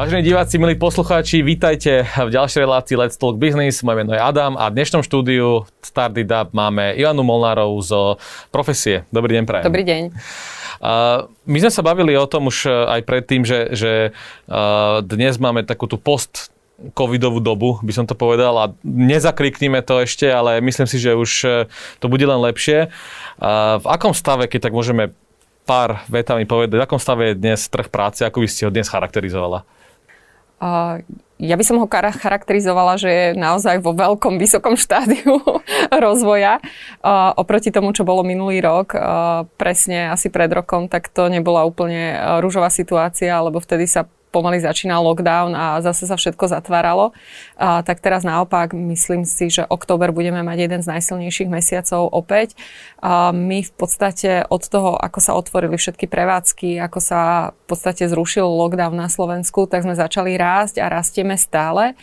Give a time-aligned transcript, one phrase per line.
[0.00, 3.84] Vážení diváci, milí poslucháči, vítajte v ďalšej relácii Let's Talk Business.
[3.84, 8.16] Moje meno je Adam a v dnešnom štúdiu Started Up máme Ivanu Molnárov z
[8.48, 9.04] profesie.
[9.12, 9.68] Dobrý deň, prajem.
[9.68, 10.02] Dobrý deň.
[10.80, 13.92] Uh, my sme sa bavili o tom už aj predtým, že, že
[14.48, 16.48] uh, dnes máme takú tú post
[16.96, 21.30] covidovú dobu, by som to povedal a nezakriknime to ešte, ale myslím si, že už
[22.00, 22.88] to bude len lepšie.
[23.76, 25.12] V akom stave, keď tak môžeme
[25.68, 28.88] pár vetami povedať, v akom stave je dnes trh práce, ako by ste ho dnes
[28.88, 29.68] charakterizovala?
[31.40, 35.40] Ja by som ho charakterizovala, že je naozaj vo veľkom, vysokom štádiu
[36.04, 36.60] rozvoja.
[37.40, 38.92] Oproti tomu, čo bolo minulý rok,
[39.56, 42.12] presne asi pred rokom, tak to nebola úplne
[42.44, 47.12] rúžová situácia, lebo vtedy sa pomaly začínal lockdown a zase sa všetko zatváralo.
[47.58, 52.54] A, tak teraz naopak myslím si, že október budeme mať jeden z najsilnejších mesiacov opäť.
[53.02, 57.20] A my v podstate od toho, ako sa otvorili všetky prevádzky, ako sa
[57.52, 61.98] v podstate zrušil lockdown na Slovensku, tak sme začali rásť a rastieme stále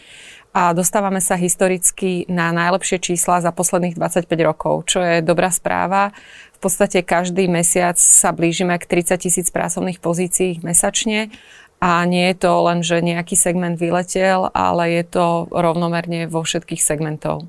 [0.58, 6.10] a dostávame sa historicky na najlepšie čísla za posledných 25 rokov, čo je dobrá správa.
[6.58, 11.30] V podstate každý mesiac sa blížime k 30 tisíc pracovných pozícií mesačne
[11.78, 16.82] a nie je to len, že nejaký segment vyletel, ale je to rovnomerne vo všetkých
[16.82, 17.46] segmentov.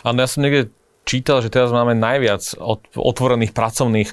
[0.00, 0.72] Ale ja som niekde
[1.04, 2.56] čítal, že teraz máme najviac
[2.96, 4.10] otvorených pracovných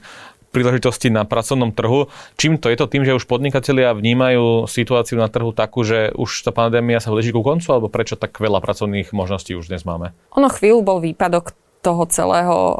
[0.47, 2.09] príležitostí na pracovnom trhu.
[2.39, 6.47] Čím to je to tým, že už podnikatelia vnímajú situáciu na trhu takú, že už
[6.47, 10.15] tá pandémia sa blíži ku koncu, alebo prečo tak veľa pracovných možností už dnes máme?
[10.33, 12.77] Ono chvíľu bol výpadok toho celého eh,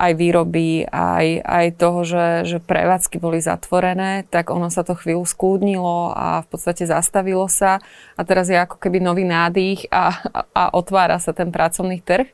[0.00, 5.26] aj výroby, aj, aj toho, že, že prevádzky boli zatvorené, tak ono sa to chvíľu
[5.26, 7.82] skúdnilo a v podstate zastavilo sa
[8.16, 10.24] a teraz je ako keby nový nádych a,
[10.54, 12.28] a, otvára sa ten pracovný trh.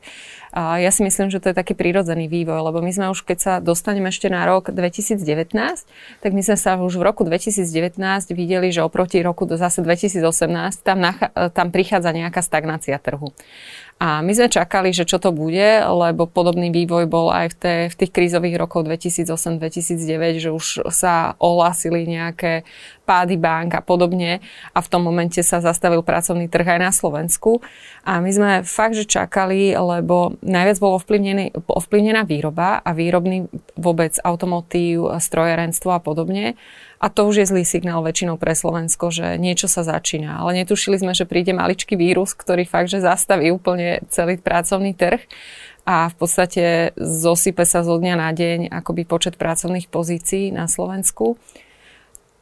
[0.53, 3.37] A ja si myslím, že to je taký prírodzený vývoj, lebo my sme už, keď
[3.41, 5.17] sa dostaneme ešte na rok 2019,
[6.21, 7.97] tak my sme sa už v roku 2019
[8.37, 10.21] videli, že oproti roku do zase 2018
[10.85, 13.33] tam, nacha- tam prichádza nejaká stagnácia trhu.
[14.01, 17.73] A my sme čakali, že čo to bude, lebo podobný vývoj bol aj v, té,
[17.87, 22.67] v tých krízových rokoch 2008-2009, že už sa ohlásili nejaké
[23.03, 24.39] pády bank a podobne
[24.71, 27.63] a v tom momente sa zastavil pracovný trh aj na Slovensku.
[28.03, 30.99] A my sme fakt, že čakali, lebo najviac bolo
[31.67, 33.47] ovplyvnená výroba a výrobný
[33.79, 36.59] vôbec automotív, strojerenstvo a podobne.
[37.03, 40.39] A to už je zlý signál väčšinou pre Slovensko, že niečo sa začína.
[40.39, 45.19] Ale netušili sme, že príde maličký vírus, ktorý fakt, že zastaví úplne celý pracovný trh
[45.83, 51.35] a v podstate zosype sa zo dňa na deň akoby počet pracovných pozícií na Slovensku.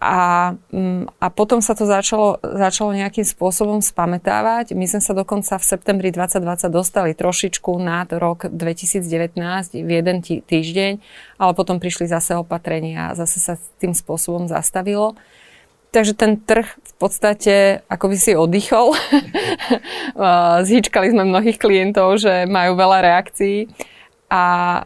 [0.01, 4.73] A, mm, a potom sa to začalo, začalo nejakým spôsobom spametávať.
[4.73, 9.38] My sme sa dokonca v septembri 2020 dostali trošičku nad rok 2019
[9.78, 10.94] v jeden týždeň,
[11.38, 15.13] ale potom prišli zase opatrenia a zase sa tým spôsobom zastavilo.
[15.94, 18.97] Takže ten trh v podstate ako by si oddychol.
[20.66, 23.69] Zhýčkali sme mnohých klientov, že majú veľa reakcií
[24.31, 24.44] a,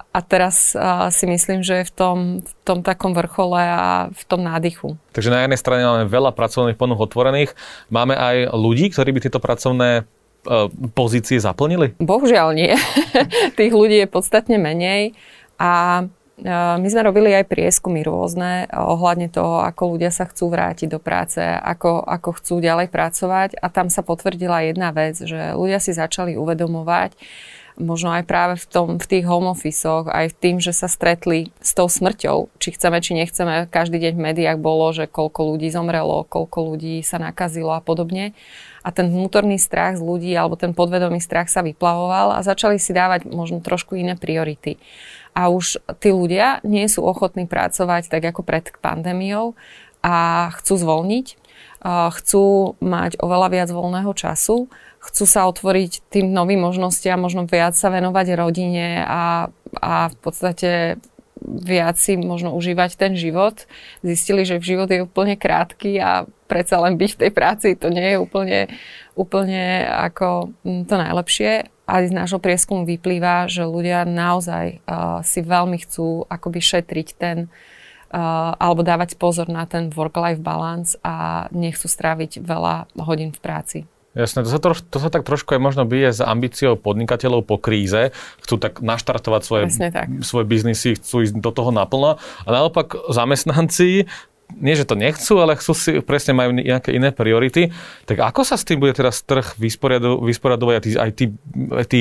[0.09, 4.23] a teraz uh, si myslím, že je v tom, v tom takom vrchole a v
[4.25, 4.97] tom nádychu.
[5.13, 7.53] Takže na jednej strane máme veľa pracovných ponúk otvorených.
[7.93, 10.65] Máme aj ľudí, ktorí by tieto pracovné uh,
[10.97, 11.93] pozície zaplnili?
[12.01, 12.73] Bohužiaľ nie.
[13.59, 15.13] Tých ľudí je podstatne menej
[15.61, 16.03] a
[16.43, 21.39] my sme robili aj prieskumy rôzne ohľadne toho, ako ľudia sa chcú vrátiť do práce,
[21.39, 26.35] ako, ako chcú ďalej pracovať a tam sa potvrdila jedna vec, že ľudia si začali
[26.35, 27.15] uvedomovať,
[27.75, 31.75] možno aj práve v, tom, v tých home office aj tým, že sa stretli s
[31.75, 33.67] tou smrťou, či chceme, či nechceme.
[33.67, 38.31] Každý deň v médiách bolo, že koľko ľudí zomrelo, koľko ľudí sa nakazilo a podobne.
[38.85, 42.95] A ten vnútorný strach z ľudí, alebo ten podvedomý strach sa vyplavoval a začali si
[42.95, 44.79] dávať možno trošku iné priority.
[45.35, 49.51] A už tí ľudia nie sú ochotní pracovať tak ako pred pandémiou
[49.99, 51.27] a chcú zvolniť,
[51.85, 54.71] chcú mať oveľa viac voľného času
[55.11, 60.97] chcú sa otvoriť tým novým možnostiam, možno viac sa venovať rodine a, a v podstate
[61.45, 63.69] viac si možno užívať ten život.
[64.01, 68.15] Zistili, že život je úplne krátky a predsa len byť v tej práci to nie
[68.15, 68.59] je úplne,
[69.13, 71.51] úplne ako mm, to najlepšie.
[71.85, 77.37] A z nášho prieskumu vyplýva, že ľudia naozaj uh, si veľmi chcú akoby šetriť ten
[77.45, 83.79] uh, alebo dávať pozor na ten work-life balance a nechcú stráviť veľa hodín v práci.
[84.15, 87.59] Jasné, to sa, troš, to sa tak trošku aj možno bije s ambíciou podnikateľov po
[87.59, 88.15] kríze.
[88.39, 90.07] Chcú tak naštartovať svoje, tak.
[90.23, 92.15] svoje biznisy, chcú ísť do toho naplno.
[92.47, 94.07] A naopak zamestnanci
[94.55, 97.73] nie, že to nechcú, ale chcú si, presne majú nejaké iné priority.
[98.05, 101.25] Tak ako sa s tým bude teraz trh vysporiadovať aj tí, aj tí,
[101.89, 101.99] tí,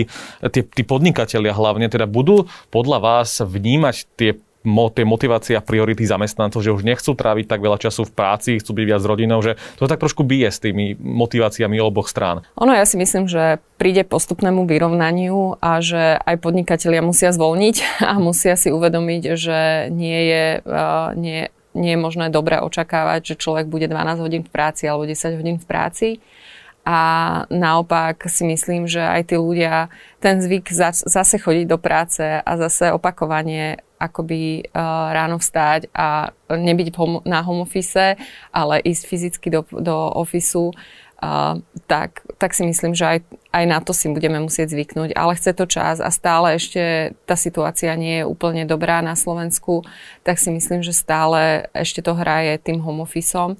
[0.53, 1.89] tí, tí podnikatelia hlavne?
[1.89, 4.31] Teda budú podľa vás vnímať tie
[4.65, 8.73] tie motivácia a priority zamestnancov, že už nechcú tráviť tak veľa času v práci, chcú
[8.73, 12.49] byť viac s rodinou, že to tak trošku bije s tými motiváciami oboch strán.
[12.57, 17.77] Ono, ja si myslím, že príde postupnému vyrovnaniu a že aj podnikatelia musia zvolniť
[18.11, 19.61] a musia si uvedomiť, že
[19.93, 20.45] nie je,
[21.21, 25.39] nie, nie je možné dobre očakávať, že človek bude 12 hodín v práci alebo 10
[25.39, 26.09] hodín v práci.
[26.85, 27.01] A
[27.49, 29.89] naopak si myslím, že aj tí ľudia
[30.21, 30.69] ten zvyk
[31.09, 36.93] zase chodiť do práce a zase opakovanie akoby uh, ráno vstať a nebyť
[37.25, 38.21] na home office,
[38.53, 41.57] ale ísť fyzicky do, do ofisu, uh,
[41.89, 45.17] tak, tak si myslím, že aj, aj na to si budeme musieť zvyknúť.
[45.17, 49.89] Ale chce to čas a stále ešte tá situácia nie je úplne dobrá na Slovensku,
[50.21, 53.57] tak si myslím, že stále ešte to hraje tým home officeom.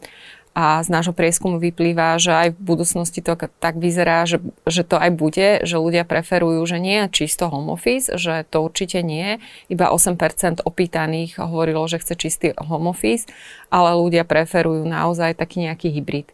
[0.55, 4.39] A z nášho prieskumu vyplýva, že aj v budúcnosti to tak vyzerá, že,
[4.71, 9.03] že to aj bude, že ľudia preferujú, že nie čisto home office, že to určite
[9.03, 9.43] nie.
[9.67, 13.27] Iba 8% opýtaných hovorilo, že chce čistý home office,
[13.67, 16.31] ale ľudia preferujú naozaj taký nejaký hybrid.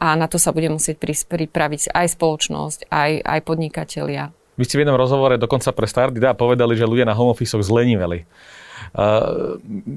[0.00, 0.96] A na to sa bude musieť
[1.28, 4.32] pripraviť aj spoločnosť, aj, aj podnikatelia.
[4.58, 8.24] Vy ste v jednom rozhovore dokonca pre Stardida povedali, že ľudia na home office zleniveli.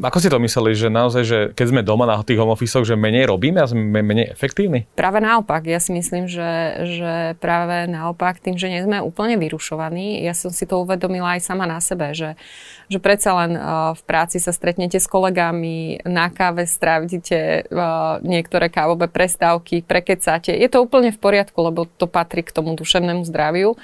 [0.01, 2.95] Ako ste to mysleli, že naozaj, že keď sme doma na tých home office že
[2.95, 4.87] menej robíme a sme menej efektívni?
[4.95, 5.67] Práve naopak.
[5.67, 10.49] Ja si myslím, že, že práve naopak tým, že nie sme úplne vyrušovaní, ja som
[10.49, 12.39] si to uvedomila aj sama na sebe, že,
[12.87, 13.57] že predsa len
[13.91, 17.67] v práci sa stretnete s kolegami, na káve strávite
[18.23, 20.55] niektoré kávové prestávky, prekecáte.
[20.55, 23.75] Je to úplne v poriadku, lebo to patrí k tomu duševnému zdraviu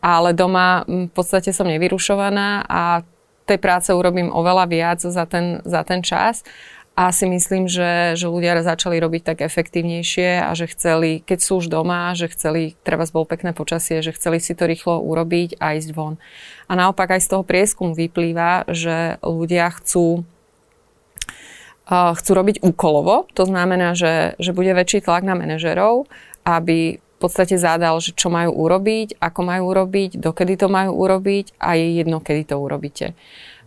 [0.00, 3.04] ale doma v podstate som nevyrušovaná a
[3.50, 6.46] tej práce urobím oveľa viac za ten, za ten čas
[7.00, 11.64] a si myslím, že, že ľudia začali robiť tak efektívnejšie a že chceli, keď sú
[11.64, 15.80] už doma, že chceli, treba bol pekné počasie, že chceli si to rýchlo urobiť a
[15.80, 16.20] ísť von.
[16.68, 20.28] A naopak aj z toho prieskumu vyplýva, že ľudia chcú
[21.90, 26.06] chcú robiť úkolovo, to znamená, že, že bude väčší tlak na manažerov,
[26.46, 31.76] aby podstate zadal, že čo majú urobiť, ako majú urobiť, dokedy to majú urobiť a
[31.76, 33.12] je jedno, kedy to urobíte.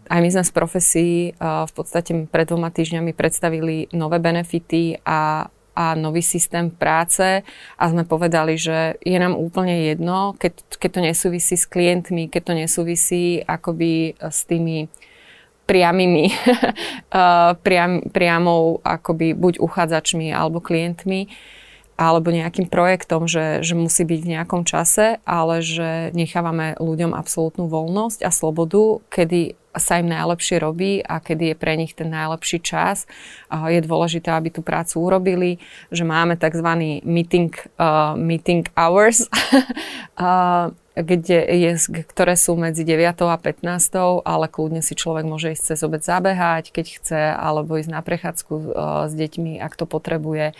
[0.10, 1.08] Aj my sme z profesí
[1.40, 7.42] v podstate pred dvoma týždňami predstavili nové benefity a a nový systém práce
[7.78, 12.42] a sme povedali, že je nám úplne jedno, keď, keď to nesúvisí s klientmi, keď
[12.46, 14.86] to nesúvisí akoby s tými
[15.66, 16.30] priamými,
[17.66, 21.32] priam, priamou akoby buď uchádzačmi alebo klientmi,
[21.94, 27.70] alebo nejakým projektom, že, že musí byť v nejakom čase, ale že nechávame ľuďom absolútnu
[27.70, 32.62] voľnosť a slobodu, kedy sa im najlepšie robí a kedy je pre nich ten najlepší
[32.62, 33.10] čas.
[33.50, 35.52] Je dôležité, aby tú prácu urobili,
[35.90, 37.02] že máme tzv.
[37.02, 39.26] meeting, uh, meeting hours,
[40.22, 41.72] uh, kde je,
[42.06, 43.18] ktoré sú medzi 9.
[43.18, 43.66] a 15.
[44.22, 48.54] ale kľudne si človek môže ísť cez obec zabehať, keď chce, alebo ísť na prechádzku
[48.54, 48.66] uh,
[49.10, 50.54] s deťmi, ak to potrebuje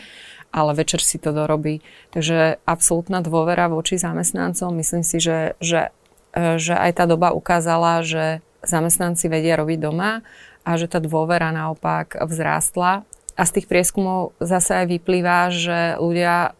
[0.54, 1.82] ale večer si to dorobí.
[2.14, 4.70] Takže absolútna dôvera voči zamestnancom.
[4.78, 5.90] Myslím si, že, že,
[6.30, 10.22] e, že aj tá doba ukázala, že zamestnanci vedia robiť doma
[10.62, 13.02] a že tá dôvera naopak vzrástla.
[13.34, 16.54] A z tých prieskumov zase aj vyplýva, že ľudia,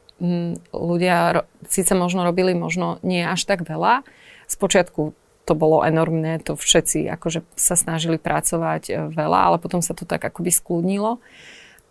[0.75, 4.03] ľudia síce možno robili možno nie až tak veľa.
[4.51, 5.15] Spočiatku
[5.45, 10.03] to bolo enormné, to všetci akože sa snažili pracovať e, veľa, ale potom sa to
[10.03, 11.23] tak akoby skľudnilo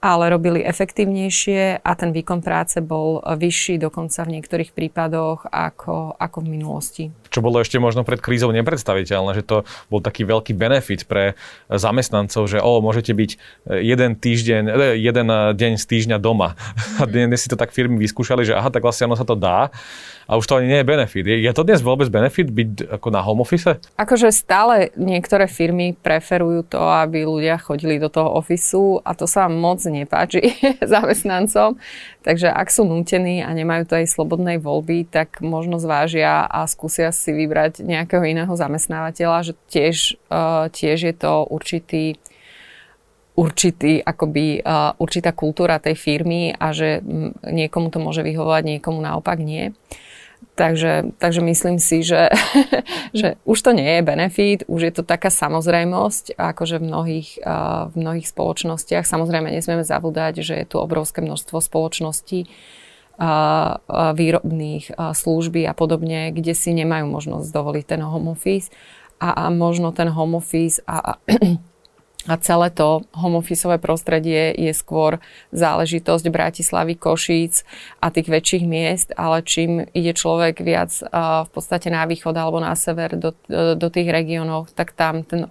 [0.04, 6.38] ale robili efektívnejšie a ten výkon práce bol vyšší dokonca v niektorých prípadoch ako, ako
[6.44, 7.06] v minulosti.
[7.32, 11.40] Čo bolo ešte možno pred krízou nepredstaviteľné, že to bol taký veľký benefit pre
[11.72, 13.32] zamestnancov, že o, môžete byť
[13.80, 16.60] jeden týždeň, eh, jeden deň z týždňa doma.
[17.00, 19.72] A dnes si to tak firmy vyskúšali, že aha, tak vlastne ono sa to dá
[20.28, 21.26] a už to ani nie je benefit.
[21.28, 23.76] Je, je to dnes vôbec benefit byť ako na home office?
[24.00, 29.52] Akože stále niektoré firmy preferujú to, aby ľudia chodili do toho ofisu a to sa
[29.52, 31.78] moc nepáči zamestnancom.
[32.26, 37.14] Takže ak sú nútení a nemajú to aj slobodnej voľby, tak možno zvážia a skúsia
[37.14, 39.96] si vybrať nejakého iného zamestnávateľa, že tiež,
[40.34, 42.18] uh, tiež je to určitý
[43.34, 47.02] určitý, akoby, uh, určitá kultúra tej firmy a že
[47.42, 49.74] niekomu to môže vyhovovať, niekomu naopak nie.
[50.54, 52.30] Takže, takže myslím si, že,
[53.18, 57.30] že už to nie je benefit, už je to taká samozrejmosť, akože v mnohých,
[57.90, 59.02] v mnohých spoločnostiach.
[59.02, 62.46] Samozrejme nesmieme zavúdať, že je tu obrovské množstvo spoločností,
[64.14, 68.74] výrobných služby a podobne, kde si nemajú možnosť dovoliť ten home office
[69.22, 71.12] a, a možno ten home office a, a
[72.24, 75.20] a celé to homofisové prostredie je skôr
[75.52, 77.68] záležitosť Bratislavy, Košíc
[78.00, 80.96] a tých väčších miest, ale čím ide človek viac
[81.44, 83.36] v podstate na východ alebo na sever do,
[83.76, 85.44] do tých regiónov, tak tam ten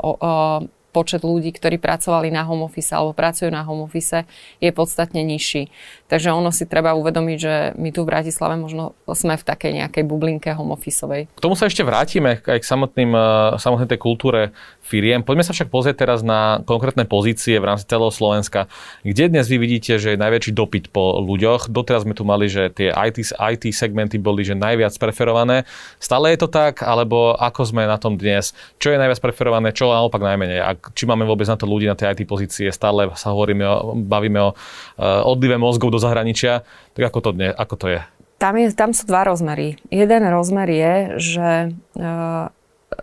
[0.93, 4.29] počet ľudí, ktorí pracovali na home alebo pracujú na home office,
[4.61, 5.73] je podstatne nižší.
[6.13, 10.05] Takže ono si treba uvedomiť, že my tu v Bratislave možno sme v takej nejakej
[10.05, 11.33] bublinke home officeovej.
[11.33, 14.53] K tomu sa ešte vrátime, aj k samotným, eh, samotnej tej kultúre
[14.85, 15.25] firiem.
[15.25, 18.69] Poďme sa však pozrieť teraz na konkrétne pozície v rámci celého Slovenska.
[19.01, 21.73] Kde dnes vy vidíte, že je najväčší dopyt po ľuďoch?
[21.73, 25.65] Doteraz sme tu mali, že tie IT, IT segmenty boli že najviac preferované.
[25.97, 28.53] Stále je to tak, alebo ako sme na tom dnes?
[28.77, 30.61] Čo je najviac preferované, čo naopak najmenej?
[30.61, 32.69] A či máme vôbec na to ľudí na tie IT pozície?
[32.69, 33.65] Stále sa hovoríme,
[34.05, 36.67] bavíme o uh, odlive mozgov do zahraničia.
[36.99, 38.01] Tak ako to, dnes, ako to je?
[38.43, 39.79] Tam, je, tam sú dva rozmery.
[39.89, 41.51] Jeden rozmer je, že
[41.99, 42.51] uh,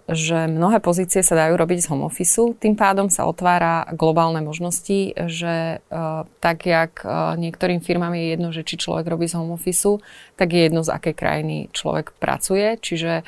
[0.06, 5.18] že mnohé pozície sa dajú robiť z home office, tým pádom sa otvára globálne možnosti,
[5.18, 9.58] že uh, tak, jak uh, niektorým firmám je jedno, že či človek robí z home
[9.58, 9.98] office,
[10.38, 13.26] tak je jedno, z akej krajiny človek pracuje, čiže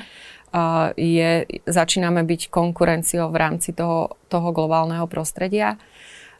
[0.99, 1.31] je,
[1.63, 5.79] začíname byť konkurenciou v rámci toho, toho globálneho prostredia.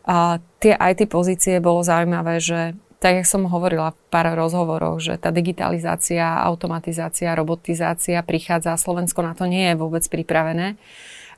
[0.03, 5.17] A tie IT pozície bolo zaujímavé, že tak, jak som hovorila v pár rozhovoroch, že
[5.17, 10.77] tá digitalizácia, automatizácia, robotizácia prichádza, Slovensko na to nie je vôbec pripravené,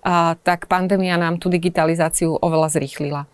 [0.03, 3.31] a, tak pandémia nám tú digitalizáciu oveľa zrýchlila.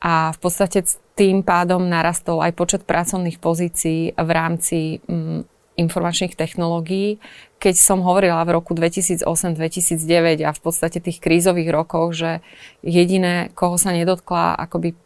[0.00, 0.80] A v podstate
[1.12, 5.44] tým pádom narastol aj počet pracovných pozícií v rámci mm,
[5.76, 7.20] informačných technológií.
[7.60, 12.40] Keď som hovorila v roku 2008-2009 a v podstate tých krízových rokoch, že
[12.80, 14.96] jediné, koho sa nedotkla akoby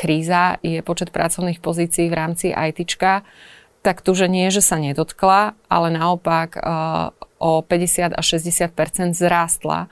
[0.00, 3.20] kríza je počet pracovných pozícií v rámci ITčka,
[3.84, 9.88] tak tu, že nie, že sa nedotkla, ale naopak uh, o 50 až 60% zrástla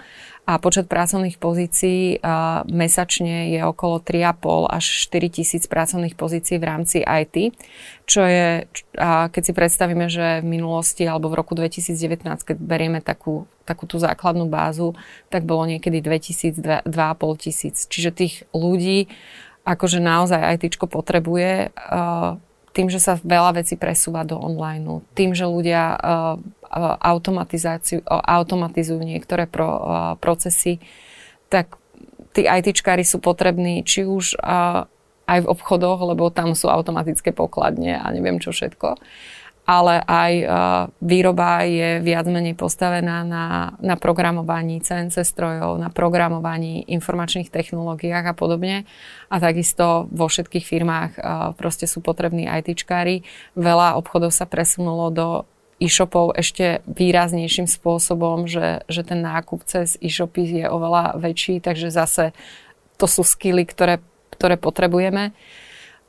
[0.49, 6.69] a počet pracovných pozícií uh, mesačne je okolo 3,5 až 4 tisíc pracovných pozícií v
[6.69, 7.53] rámci IT,
[8.09, 8.65] čo je,
[9.33, 14.01] keď si predstavíme, že v minulosti alebo v roku 2019, keď berieme takú, takú tú
[14.01, 14.97] základnú bázu,
[15.29, 17.85] tak bolo niekedy 2000, 2,5 tisíc.
[17.89, 19.13] Čiže tých ľudí
[19.69, 22.41] akože naozaj IT potrebuje uh,
[22.73, 26.41] tým, že sa veľa vecí presúva do online, tým, že ľudia uh,
[27.05, 29.69] automatizáciu, uh, automatizujú niektoré pro,
[30.17, 30.81] procesy,
[31.53, 31.77] tak
[32.33, 34.37] tí ITčkári sú potrební či už
[35.29, 38.97] aj v obchodoch, lebo tam sú automatické pokladne a neviem čo všetko
[39.69, 40.49] ale aj uh,
[41.05, 48.35] výroba je viac menej postavená na, na programovaní CNC strojov, na programovaní informačných technológiách a
[48.35, 48.89] podobne.
[49.29, 51.23] A takisto vo všetkých firmách uh,
[51.53, 53.29] proste sú potrební ITčkári.
[53.61, 55.29] Veľa obchodov sa presunulo do
[55.85, 62.33] e-shopov ešte výraznejším spôsobom, že, že ten nákup cez e-shopy je oveľa väčší, takže zase
[62.97, 64.01] to sú skily, ktoré,
[64.33, 65.37] ktoré potrebujeme.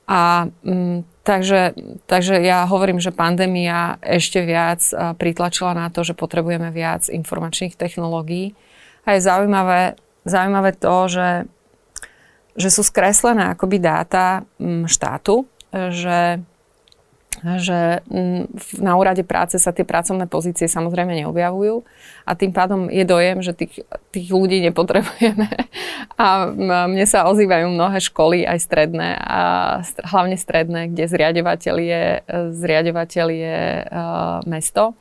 [0.10, 1.78] A mm, takže,
[2.10, 4.82] takže ja hovorím, že pandémia ešte viac
[5.22, 8.58] pritlačila na to, že potrebujeme viac informačných technológií.
[9.06, 9.94] A je zaujímavé,
[10.26, 11.30] zaujímavé to, že,
[12.58, 16.42] že sú skreslené akoby dáta mm, štátu, že
[17.40, 18.52] že mm,
[18.84, 21.88] na úrade práce sa tie pracovné pozície samozrejme neobjavujú
[22.28, 25.48] a tým pádom je dojem, že tých, tých ľudí nepotrebujeme.
[26.20, 26.52] A
[26.90, 29.42] mne sa ozývajú mnohé školy, aj stredné, a
[30.04, 32.04] hlavne stredné, kde zriadovateľ je,
[32.60, 35.00] zriadovateľ je uh, mesto,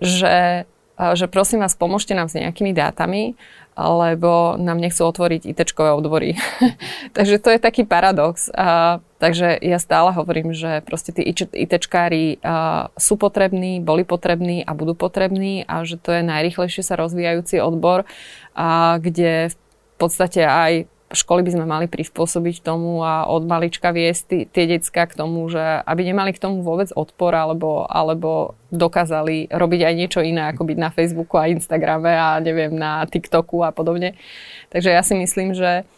[0.00, 0.64] že,
[0.96, 3.36] uh, že prosím vás, pomôžte nám s nejakými dátami,
[3.76, 6.34] lebo nám nechcú otvoriť IT-čkové odbory.
[7.16, 8.48] takže to je taký paradox.
[8.50, 11.22] Uh, takže ja stále hovorím, že proste tí
[11.52, 16.94] ITčkári uh, sú potrební, boli potrební a budú potrební a že to je najrychlejšie sa
[16.96, 19.56] rozvíjajúci odbor, uh, kde v
[19.98, 25.16] podstate aj školy by sme mali prispôsobiť tomu a od malička viesť tie decka k
[25.16, 30.52] tomu, že aby nemali k tomu vôbec odpor alebo, alebo dokázali robiť aj niečo iné,
[30.52, 34.20] ako byť na Facebooku a Instagrame a neviem, na TikToku a podobne.
[34.68, 35.88] Takže ja si myslím, že,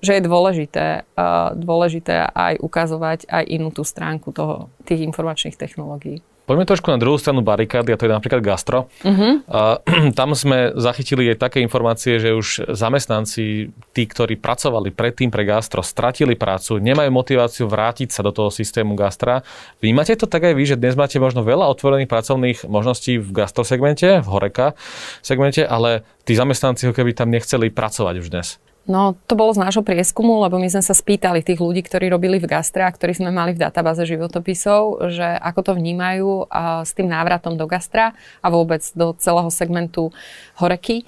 [0.00, 0.86] že je dôležité,
[1.16, 6.20] uh, dôležité aj ukazovať aj inú tú stránku toho, tých informačných technológií.
[6.46, 8.86] Poďme trošku na druhú stranu barikády, a to je napríklad gastro.
[9.02, 9.42] Uh-huh.
[9.50, 9.82] A,
[10.18, 15.82] tam sme zachytili aj také informácie, že už zamestnanci, tí, ktorí pracovali predtým pre gastro,
[15.82, 19.42] stratili prácu, nemajú motiváciu vrátiť sa do toho systému gastra.
[19.82, 23.66] Vnímate to tak aj vy, že dnes máte možno veľa otvorených pracovných možností v gastro
[23.66, 24.78] segmente, v horeka
[25.26, 28.62] segmente, ale tí zamestnanci ho keby tam nechceli pracovať už dnes?
[28.86, 32.38] No, to bolo z nášho prieskumu, lebo my sme sa spýtali tých ľudí, ktorí robili
[32.38, 36.94] v gastre a ktorí sme mali v databáze životopisov, že ako to vnímajú a s
[36.94, 40.14] tým návratom do gastra a vôbec do celého segmentu
[40.62, 41.02] horeky.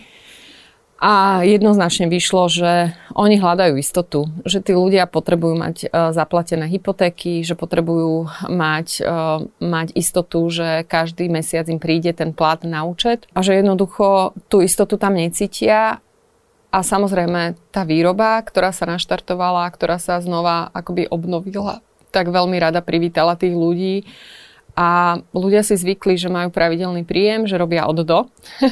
[0.98, 7.46] A jednoznačne vyšlo, že oni hľadajú istotu, že tí ľudia potrebujú mať uh, zaplatené hypotéky,
[7.46, 13.30] že potrebujú mať, uh, mať istotu, že každý mesiac im príde ten plat na účet
[13.30, 16.02] a že jednoducho tú istotu tam necítia
[16.68, 21.80] a samozrejme tá výroba, ktorá sa naštartovala, ktorá sa znova akoby obnovila,
[22.12, 24.04] tak veľmi rada privítala tých ľudí.
[24.78, 28.20] A ľudia si zvykli, že majú pravidelný príjem, že robia od do.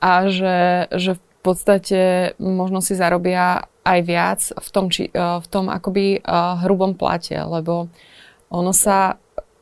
[0.00, 2.00] a že, že v podstate
[2.40, 6.20] možno si zarobia aj viac v tom, či, v tom akoby e,
[6.64, 7.88] hrubom plate, lebo
[8.52, 9.16] ono sa,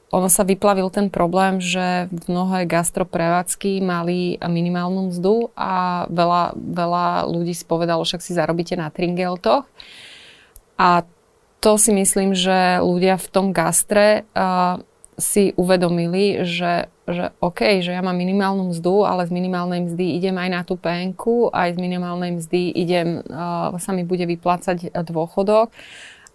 [0.08, 7.52] ono sa vyplavil ten problém, že mnohé gastroprevádzky mali minimálnu mzdu a veľa, veľa ľudí
[7.52, 9.68] spovedalo, však si zarobíte na tringeltoch.
[10.80, 11.04] A
[11.60, 14.80] to si myslím, že ľudia v tom gastre uh,
[15.20, 20.38] si uvedomili, že, že OK, že ja mám minimálnu mzdu, ale z minimálnej mzdy idem
[20.38, 25.68] aj na tú penku, aj z minimálnej mzdy idem, uh, sa mi bude vyplácať dôchodok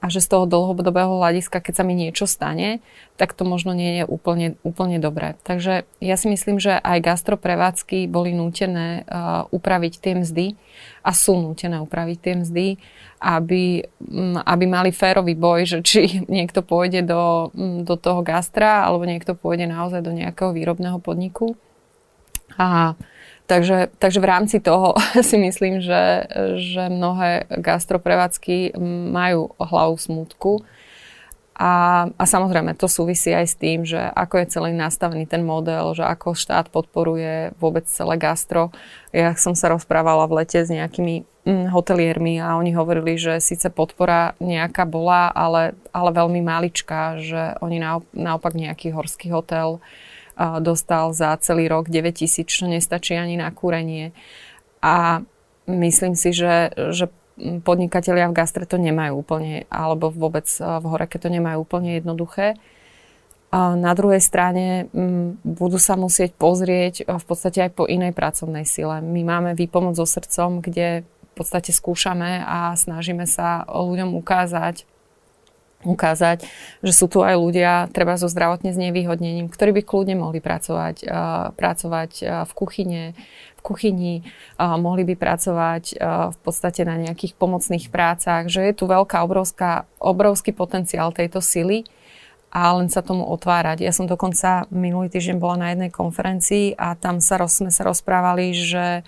[0.03, 2.83] a že z toho dlhodobého hľadiska, keď sa mi niečo stane,
[3.15, 5.39] tak to možno nie je úplne, úplne dobré.
[5.48, 10.60] Takže ja si myslím, že aj gastroprevádzky boli nútené uh, upraviť tie mzdy
[11.07, 12.67] a sú nútené upraviť tie mzdy,
[13.24, 18.83] aby, um, aby mali férový boj, že či niekto pôjde do, um, do toho gastra
[18.83, 21.55] alebo niekto pôjde naozaj do nejakého výrobného podniku.
[22.60, 23.00] A
[23.43, 24.95] Takže, takže v rámci toho
[25.29, 26.27] si myslím, že,
[26.59, 28.79] že mnohé gastroprevádzky
[29.12, 30.63] majú hlavu smutku.
[31.53, 35.93] A, a samozrejme, to súvisí aj s tým, že ako je celý nastavený ten model,
[35.93, 38.73] že ako štát podporuje vôbec celé gastro.
[39.13, 43.69] Ja som sa rozprávala v lete s nejakými mm, hoteliermi a oni hovorili, že síce
[43.69, 47.77] podpora nejaká bola, ale, ale veľmi maličká, že oni
[48.17, 49.81] naopak nejaký horský hotel uh,
[50.37, 54.11] dostal za celý rok 9 tisíc, čo nestačí ani na kúrenie.
[54.83, 55.21] A
[55.69, 57.07] myslím si, že, že
[57.63, 62.57] podnikatelia v gastre to nemajú úplne, alebo vôbec v horeke to nemajú úplne jednoduché.
[63.53, 68.65] A na druhej strane m, budú sa musieť pozrieť v podstate aj po inej pracovnej
[68.65, 68.97] sile.
[69.05, 74.89] My máme výpomoc so srdcom, kde v podstate skúšame a snažíme sa ľuďom ukázať,
[75.83, 76.48] ukázať,
[76.83, 81.07] že sú tu aj ľudia, treba so zdravotne znevýhodnením, ktorí by kľudne mohli pracovať,
[81.55, 82.11] pracovať
[82.48, 83.03] v kuchyne,
[83.55, 84.15] v kuchyni,
[84.59, 85.83] mohli by pracovať
[86.33, 91.87] v podstate na nejakých pomocných prácach, že je tu veľká, obrovská, obrovský potenciál tejto sily
[92.51, 93.83] a len sa tomu otvárať.
[93.83, 98.55] Ja som dokonca minulý týždeň bola na jednej konferencii a tam sa sme sa rozprávali,
[98.55, 99.03] že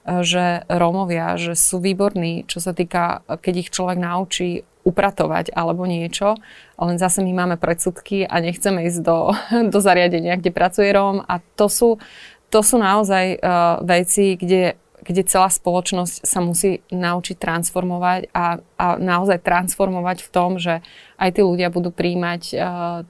[0.00, 6.40] že Rómovia, že sú výborní, čo sa týka, keď ich človek naučí upratovať alebo niečo,
[6.80, 9.18] len zase my máme predsudky a nechceme ísť do,
[9.72, 12.00] do zariadenia, kde pracuje Róm a to sú,
[12.48, 18.86] to sú naozaj uh, veci, kde, kde celá spoločnosť sa musí naučiť transformovať a, a
[18.96, 20.80] naozaj transformovať v tom, že
[21.20, 23.04] aj tí ľudia budú príjmať uh,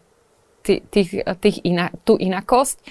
[0.63, 1.57] tých, tých, tých
[2.05, 2.83] tú inakosť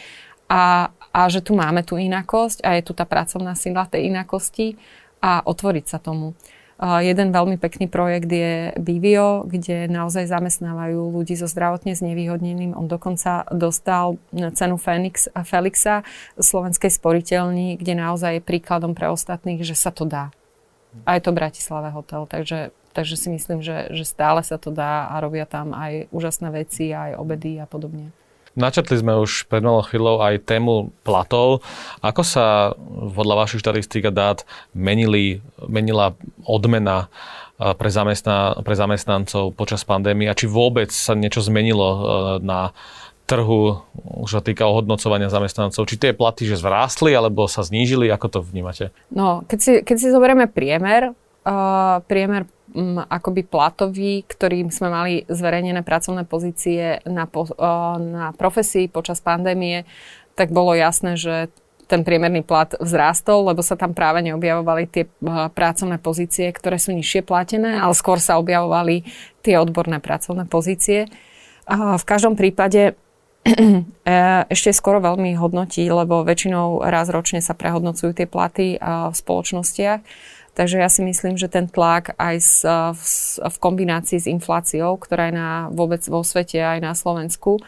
[0.49, 4.79] a, a že tu máme tú inakosť a je tu tá pracovná sila tej inakosti
[5.21, 6.33] a otvoriť sa tomu.
[6.79, 12.71] Jeden veľmi pekný projekt je Bivio, kde naozaj zamestnávajú ľudí so zdravotne znevýhodneným.
[12.71, 16.07] On dokonca dostal cenu Fenix, Felixa
[16.39, 20.31] slovenskej sporiteľni, kde naozaj je príkladom pre ostatných, že sa to dá.
[21.03, 25.11] A je to Bratislave hotel, takže, takže si myslím, že, že stále sa to dá
[25.11, 28.15] a robia tam aj úžasné veci, aj obedy a podobne.
[28.59, 31.63] Načrtli sme už pred malou chvíľou aj tému platov.
[32.03, 32.75] Ako sa
[33.15, 34.43] podľa vašich štatistík a dát
[34.75, 37.07] menili, menila odmena
[37.55, 41.87] pre, zamestná, pre zamestnancov počas pandémie a či vôbec sa niečo zmenilo
[42.43, 42.75] na
[43.29, 43.85] trhu,
[44.25, 45.85] už sa týka ohodnocovania zamestnancov.
[45.85, 48.09] Či tie platy že zvrástli alebo sa znížili?
[48.09, 48.89] Ako to vnímate?
[49.13, 51.13] No, keď si, keď si zoberieme priemer,
[51.45, 57.49] uh, priemer m, akoby platový, ktorým sme mali zverejnené pracovné pozície na, po,
[57.99, 59.85] na profesii počas pandémie,
[60.37, 61.51] tak bolo jasné, že
[61.89, 65.09] ten priemerný plat vzrástol, lebo sa tam práve neobjavovali tie
[65.57, 69.09] pracovné pozície, ktoré sú nižšie platené, ale skôr sa objavovali
[69.41, 71.09] tie odborné pracovné pozície.
[71.65, 72.93] V každom prípade
[73.49, 73.73] e,
[74.53, 79.99] ešte skoro veľmi hodnotí, lebo väčšinou raz ročne sa prehodnocujú tie platy v spoločnostiach.
[80.59, 83.03] Takže ja si myslím, že ten tlak aj s, v,
[83.47, 87.63] v kombinácii s infláciou, ktorá je na, vôbec vo svete aj na Slovensku,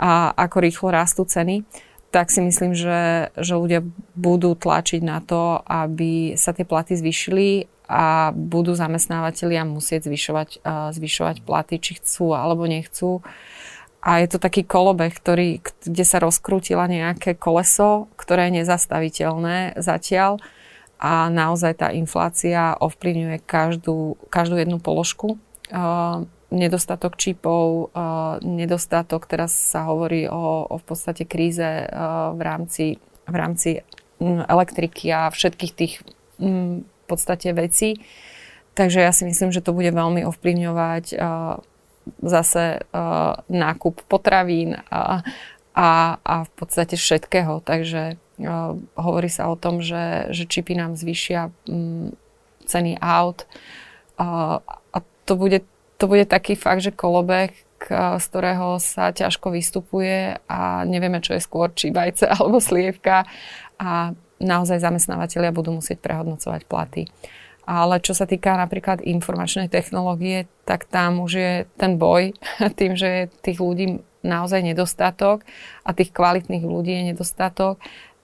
[0.00, 1.68] a ako rýchlo rastú ceny,
[2.08, 3.84] tak si myslím, že, že ľudia
[4.16, 10.64] budú tlačiť na to, aby sa tie platy zvýšili a budú zamestnávateľia musieť zvyšovať,
[10.96, 13.20] zvyšovať platy, či chcú alebo nechcú.
[14.00, 20.40] A je to taký kolobeh, ktorý, kde sa rozkrútila nejaké koleso, ktoré je nezastaviteľné zatiaľ
[21.00, 25.40] a naozaj tá inflácia ovplyvňuje každú, každú jednu položku.
[25.72, 32.40] Uh, nedostatok čipov, uh, nedostatok, teraz sa hovorí o, o v podstate kríze uh, v
[32.44, 32.86] rámci,
[33.24, 33.70] v rámci
[34.20, 36.04] um, elektriky a všetkých tých
[36.36, 37.98] um, podstate veci.
[38.78, 41.18] Takže ja si myslím, že to bude veľmi ovplyvňovať
[42.22, 42.86] zase
[43.50, 45.26] nákup potravín a,
[45.74, 45.88] a,
[46.22, 47.66] a v podstate všetkého.
[47.66, 48.14] Takže
[48.96, 52.14] hovorí sa o tom, že, že čipy nám zvýšia um,
[52.64, 53.44] ceny aut.
[54.20, 55.64] A to bude,
[55.96, 57.56] to bude taký fakt, že kolobek,
[58.20, 63.24] z ktorého sa ťažko vystupuje a nevieme, čo je skôr, či vajce alebo slievka
[63.80, 67.02] a naozaj zamestnávateľia budú musieť prehodnocovať platy.
[67.68, 72.34] Ale čo sa týka napríklad informačnej technológie, tak tam už je ten boj
[72.78, 75.48] tým, že tých ľudí naozaj nedostatok
[75.80, 77.80] a tých kvalitných ľudí je nedostatok,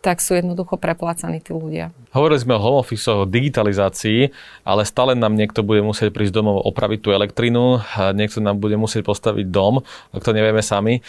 [0.06, 1.90] tak sú jednoducho preplácaní tí ľudia.
[2.14, 4.30] Hovorili sme o home office, o digitalizácii,
[4.62, 7.82] ale stále nám niekto bude musieť prísť domov opraviť tú elektrinu,
[8.14, 9.82] niekto nám bude musieť postaviť dom,
[10.14, 11.02] to nevieme sami.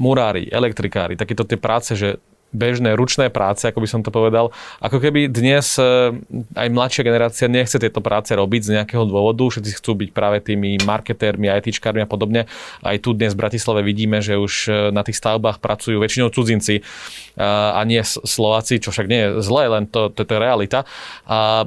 [0.00, 2.16] Murári, elektrikári, takéto tie práce, že
[2.52, 4.52] bežné ručné práce, ako by som to povedal.
[4.78, 6.12] Ako keby dnes e,
[6.54, 10.76] aj mladšia generácia nechce tieto práce robiť z nejakého dôvodu, všetci chcú byť práve tými
[10.84, 12.46] marketérmi, ITčkármi a podobne.
[12.84, 16.78] Aj tu dnes v Bratislave vidíme, že už e, na tých stavbách pracujú väčšinou cudzinci
[16.78, 16.82] e,
[17.42, 20.84] a nie Slováci, čo však nie je zlé, len to, to, to je realita.
[21.24, 21.64] A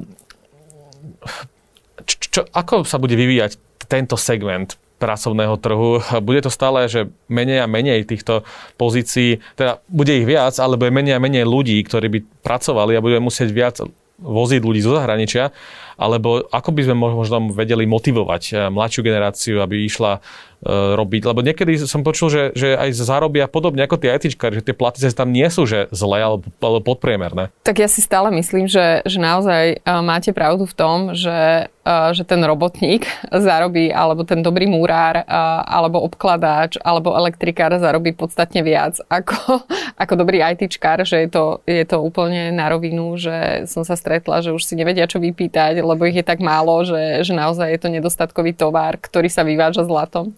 [2.05, 3.57] čo, ako sa bude vyvíjať
[3.89, 5.99] tento segment pracovného trhu.
[6.23, 8.47] Bude to stále, že menej a menej týchto
[8.79, 13.03] pozícií, teda bude ich viac, alebo je menej a menej ľudí, ktorí by pracovali a
[13.03, 13.75] budeme musieť viac
[14.15, 15.51] voziť ľudí zo zahraničia,
[15.95, 20.19] alebo ako by sme možno vedeli motivovať eh, mladšiu generáciu, aby išla
[20.65, 21.29] E, robiť.
[21.29, 24.97] Lebo niekedy som počul, že, že aj zarobia podobne ako tie ITčkári, že tie platy
[25.13, 27.53] tam nie sú že zlé alebo, alebo podpriemerné.
[27.61, 32.23] Tak ja si stále myslím, že, že naozaj uh, máte pravdu v tom, že, že
[32.25, 33.05] ten robotník
[33.45, 35.21] zarobí, alebo ten dobrý múrár,
[35.69, 39.61] alebo obkladáč, alebo elektrikár zarobí podstatne viac ako,
[40.01, 44.41] ako dobrý ITčkár, že je to, je to úplne na rovinu, že som sa stretla,
[44.41, 47.79] že už si nevedia čo vypýtať, lebo ich je tak málo, že, že naozaj je
[47.79, 50.33] to nedostatkový tovar, ktorý sa vyváža zlatom.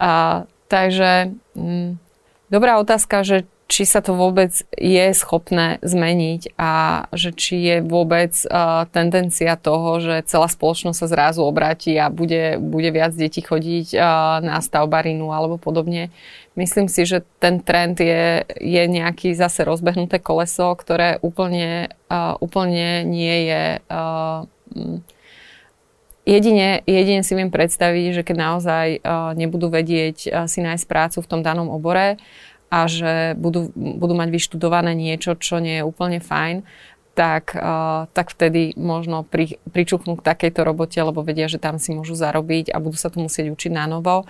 [0.00, 1.90] A, takže m, mm,
[2.48, 8.36] dobrá otázka, že či sa to vôbec je schopné zmeniť a že či je vôbec
[8.46, 13.96] uh, tendencia toho, že celá spoločnosť sa zrazu obráti a bude, bude viac detí chodiť
[13.96, 16.12] uh, na stavbarinu alebo podobne.
[16.54, 23.02] Myslím si, že ten trend je, je nejaký zase rozbehnuté koleso, ktoré úplne, uh, úplne
[23.08, 24.44] nie je uh,
[26.24, 31.18] Jedine, jedine si viem predstaviť, že keď naozaj uh, nebudú vedieť uh, si nájsť prácu
[31.20, 32.16] v tom danom obore
[32.72, 36.64] a že budú, budú mať vyštudované niečo, čo nie je úplne fajn,
[37.12, 41.92] tak, uh, tak vtedy možno pri, pričuknú k takejto robote, lebo vedia, že tam si
[41.92, 44.24] môžu zarobiť a budú sa to musieť učiť na novo.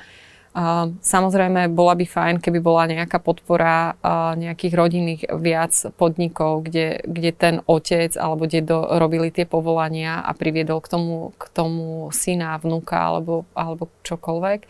[1.02, 3.98] Samozrejme, bola by fajn, keby bola nejaká podpora
[4.38, 10.78] nejakých rodinných viac podnikov, kde, kde ten otec alebo dedo robili tie povolania a priviedol
[10.78, 14.60] k tomu, k tomu syna, vnúka alebo, alebo čokoľvek.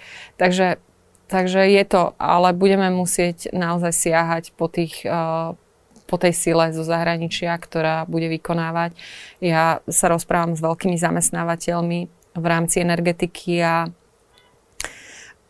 [0.40, 0.81] Takže,
[1.29, 5.05] takže je to, ale budeme musieť naozaj siahať po tých
[6.05, 8.92] po tej sile zo zahraničia, ktorá bude vykonávať.
[9.40, 11.99] Ja sa rozprávam s veľkými zamestnávateľmi
[12.37, 13.88] v rámci energetiky a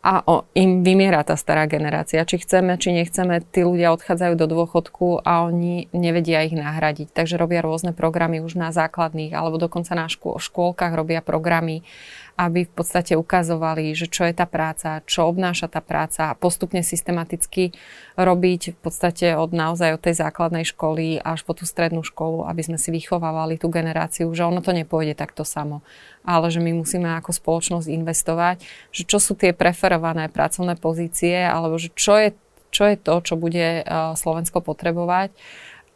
[0.04, 2.28] a o, im vymiera tá stará generácia.
[2.28, 7.08] Či chceme, či nechceme, tí ľudia odchádzajú do dôchodku a oni nevedia ich nahradiť.
[7.16, 11.88] Takže robia rôzne programy už na základných alebo dokonca na škôl, škôlkach robia programy
[12.34, 16.82] aby v podstate ukazovali, že čo je tá práca, čo obnáša tá práca a postupne
[16.82, 17.70] systematicky
[18.18, 22.66] robiť v podstate od naozaj od tej základnej školy až po tú strednú školu, aby
[22.66, 25.86] sme si vychovávali tú generáciu, že ono to nepôjde takto samo,
[26.26, 31.78] ale že my musíme ako spoločnosť investovať, že čo sú tie preferované pracovné pozície alebo
[31.78, 32.34] že čo je,
[32.74, 33.86] čo je to, čo bude
[34.18, 35.30] Slovensko potrebovať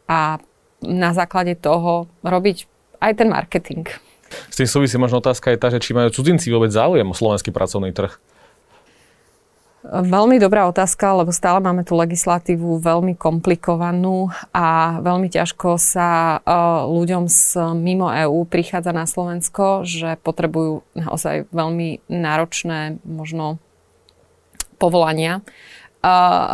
[0.07, 0.39] a
[0.79, 2.63] na základe toho robiť
[3.03, 3.83] aj ten marketing.
[4.49, 7.49] S tým súvisí možno otázka je tá, že či majú cudzinci vôbec záujem o slovenský
[7.49, 8.17] pracovný trh.
[9.89, 16.83] Veľmi dobrá otázka, lebo stále máme tú legislatívu veľmi komplikovanú a veľmi ťažko sa uh,
[16.83, 23.55] ľuďom z mimo EÚ prichádza na Slovensko, že potrebujú naozaj veľmi náročné možno
[24.75, 25.39] povolania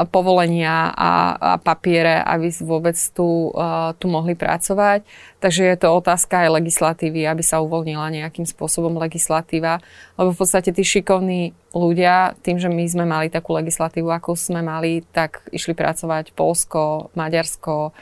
[0.10, 3.54] povolenia a, a papiere, aby vôbec tu,
[4.02, 5.06] tu mohli pracovať.
[5.38, 9.86] Takže je to otázka aj legislatívy, aby sa uvoľnila nejakým spôsobom legislatíva.
[10.18, 14.66] Lebo v podstate tí šikovní ľudia, tým, že my sme mali takú legislatívu, ako sme
[14.66, 17.94] mali, tak išli pracovať Polsko, Maďarsko,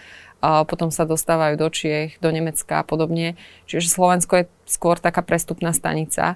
[0.44, 3.40] a potom sa dostávajú do Čiech, do Nemecka a podobne.
[3.64, 6.36] Čiže Slovensko je skôr taká prestupná stanica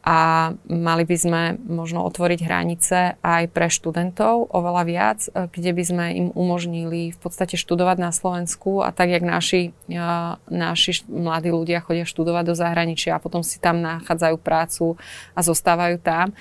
[0.00, 5.82] a mali by sme možno otvoriť hranice aj pre študentov oveľa viac, e, kde by
[5.84, 10.00] sme im umožnili v podstate študovať na Slovensku a tak, jak naši, e,
[10.48, 14.96] naši mladí ľudia chodia študovať do zahraničia a potom si tam nachádzajú prácu
[15.36, 16.32] a zostávajú tam,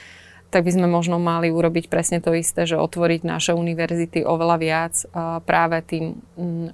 [0.56, 4.96] tak by sme možno mali urobiť presne to isté, že otvoriť naše univerzity oveľa viac
[5.04, 5.06] e,
[5.44, 6.16] práve tým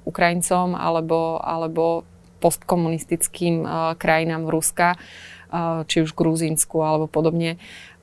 [0.06, 2.06] Ukrajincom alebo, alebo
[2.46, 3.66] postkomunistickým
[3.98, 5.02] krajinám Ruska,
[5.88, 7.56] či už Gruzínsku alebo podobne,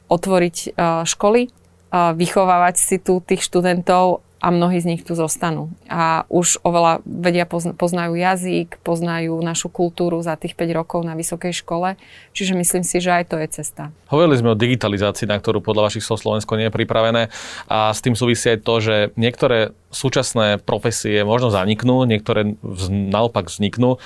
[0.09, 1.53] otvoriť školy,
[1.93, 5.71] vychovávať si tu tých študentov a mnohí z nich tu zostanú.
[5.87, 11.55] A už oveľa vedia, poznajú jazyk, poznajú našu kultúru za tých 5 rokov na vysokej
[11.63, 11.95] škole.
[12.35, 13.95] Čiže myslím si, že aj to je cesta.
[14.11, 17.31] Hovorili sme o digitalizácii, na ktorú podľa vašich slov Slovensko nie je pripravené.
[17.71, 22.59] A s tým súvisí aj to, že niektoré súčasné profesie možno zaniknú, niektoré
[22.91, 24.03] naopak vzniknú.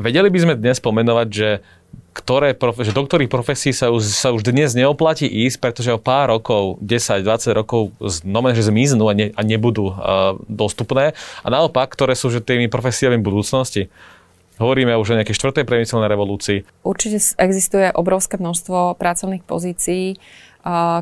[0.00, 1.60] Vedeli by sme dnes pomenovať, že
[2.20, 6.28] ktoré, že do ktorých profesí sa už, sa už dnes neoplatí ísť, pretože o pár
[6.28, 11.16] rokov, 10-20 rokov znamená, že zmiznú a, ne, a nebudú uh, dostupné.
[11.40, 13.88] A naopak, ktoré sú že tými profesiami budúcnosti.
[14.60, 16.68] Hovoríme už o nejakej štvrtej priemyselnej revolúcii.
[16.84, 20.20] Určite existuje obrovské množstvo pracovných pozícií,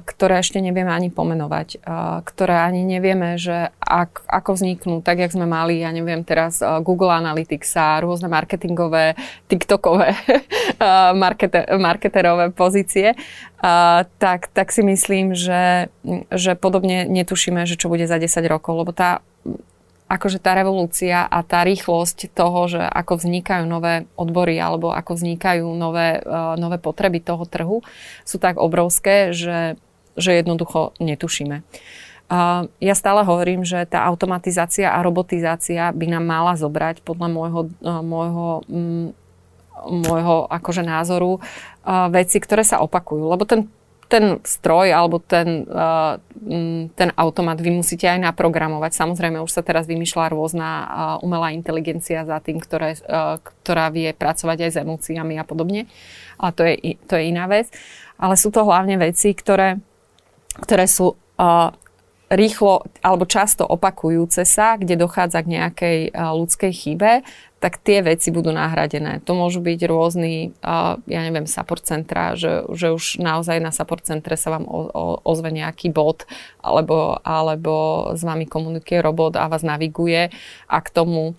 [0.05, 1.83] ktoré ešte nevieme ani pomenovať,
[2.23, 7.11] ktoré ani nevieme, že ak, ako vzniknú, tak jak sme mali, ja neviem teraz Google
[7.11, 9.19] Analytics a rôzne marketingové,
[9.51, 10.15] TikTokové
[11.23, 13.19] marketer, marketerové pozície,
[14.23, 15.91] tak, tak si myslím, že,
[16.31, 19.27] že podobne netušíme, že čo bude za 10 rokov, lebo tá
[20.09, 25.69] akože tá revolúcia a tá rýchlosť toho, že ako vznikajú nové odbory alebo ako vznikajú
[25.77, 27.85] nové, uh, nové potreby toho trhu,
[28.25, 29.77] sú tak obrovské, že,
[30.17, 31.61] že jednoducho netušíme.
[32.29, 37.61] Uh, ja stále hovorím, že tá automatizácia a robotizácia by nám mala zobrať podľa môjho,
[37.85, 39.13] uh, môjho, um,
[39.87, 41.39] môjho akože názoru
[42.11, 43.31] veci, ktoré sa opakujú.
[43.31, 43.71] Lebo ten
[44.09, 46.17] ten stroj alebo ten, uh,
[46.97, 48.97] ten automat vy musíte aj naprogramovať.
[48.97, 50.87] Samozrejme, už sa teraz vymýšľa rôzna uh,
[51.21, 55.85] umelá inteligencia za tým, ktoré, uh, ktorá vie pracovať aj s emóciami a podobne.
[56.41, 57.69] Ale to je, to je iná vec.
[58.17, 59.79] Ale sú to hlavne veci, ktoré,
[60.59, 61.15] ktoré sú
[62.29, 67.23] rýchlo alebo často opakujúce sa, kde dochádza k nejakej ľudskej chybe,
[67.59, 69.19] tak tie veci budú nahradené.
[69.27, 70.55] To môžu byť rôzny,
[71.11, 74.63] ja neviem, support centra, že, že už naozaj na support centre sa vám
[75.27, 76.23] ozve nejaký bod,
[76.63, 80.31] alebo, alebo s vami komunikuje robot a vás naviguje
[80.71, 81.35] a k tomu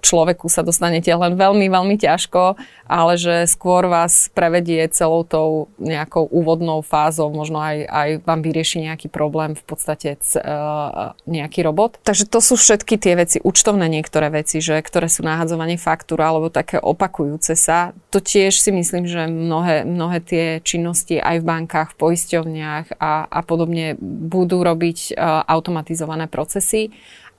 [0.00, 2.56] človeku sa dostanete len veľmi, veľmi ťažko,
[2.90, 8.88] ale že skôr vás prevedie celou tou nejakou úvodnou fázou, možno aj, aj vám vyrieši
[8.88, 10.16] nejaký problém, v podstate
[11.28, 12.00] nejaký robot.
[12.02, 16.48] Takže to sú všetky tie veci, účtovné niektoré veci, že, ktoré sú nahadzovanie faktúra alebo
[16.50, 17.92] také opakujúce sa.
[18.10, 23.28] To tiež si myslím, že mnohé, mnohé tie činnosti aj v bankách, v poisťovniach a,
[23.28, 25.14] a podobne budú robiť
[25.46, 26.90] automatizované procesy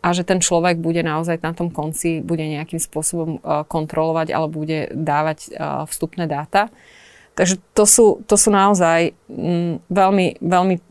[0.01, 4.65] a že ten človek bude naozaj na tom konci, bude nejakým spôsobom e, kontrolovať alebo
[4.65, 5.49] bude dávať e,
[5.85, 6.73] vstupné dáta.
[7.31, 10.81] Takže to sú, to sú naozaj mm, veľmi, veľmi e,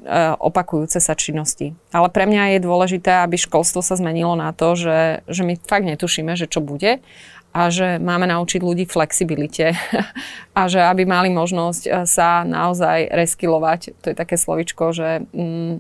[0.41, 1.75] opakujúce sa činnosti.
[1.91, 5.85] Ale pre mňa je dôležité, aby školstvo sa zmenilo na to, že, že my fakt
[5.85, 7.03] netušíme, že čo bude
[7.51, 9.75] a že máme naučiť ľudí flexibilite
[10.59, 13.99] a že aby mali možnosť sa naozaj reskilovať.
[14.07, 15.73] To je také slovičko, že, mm,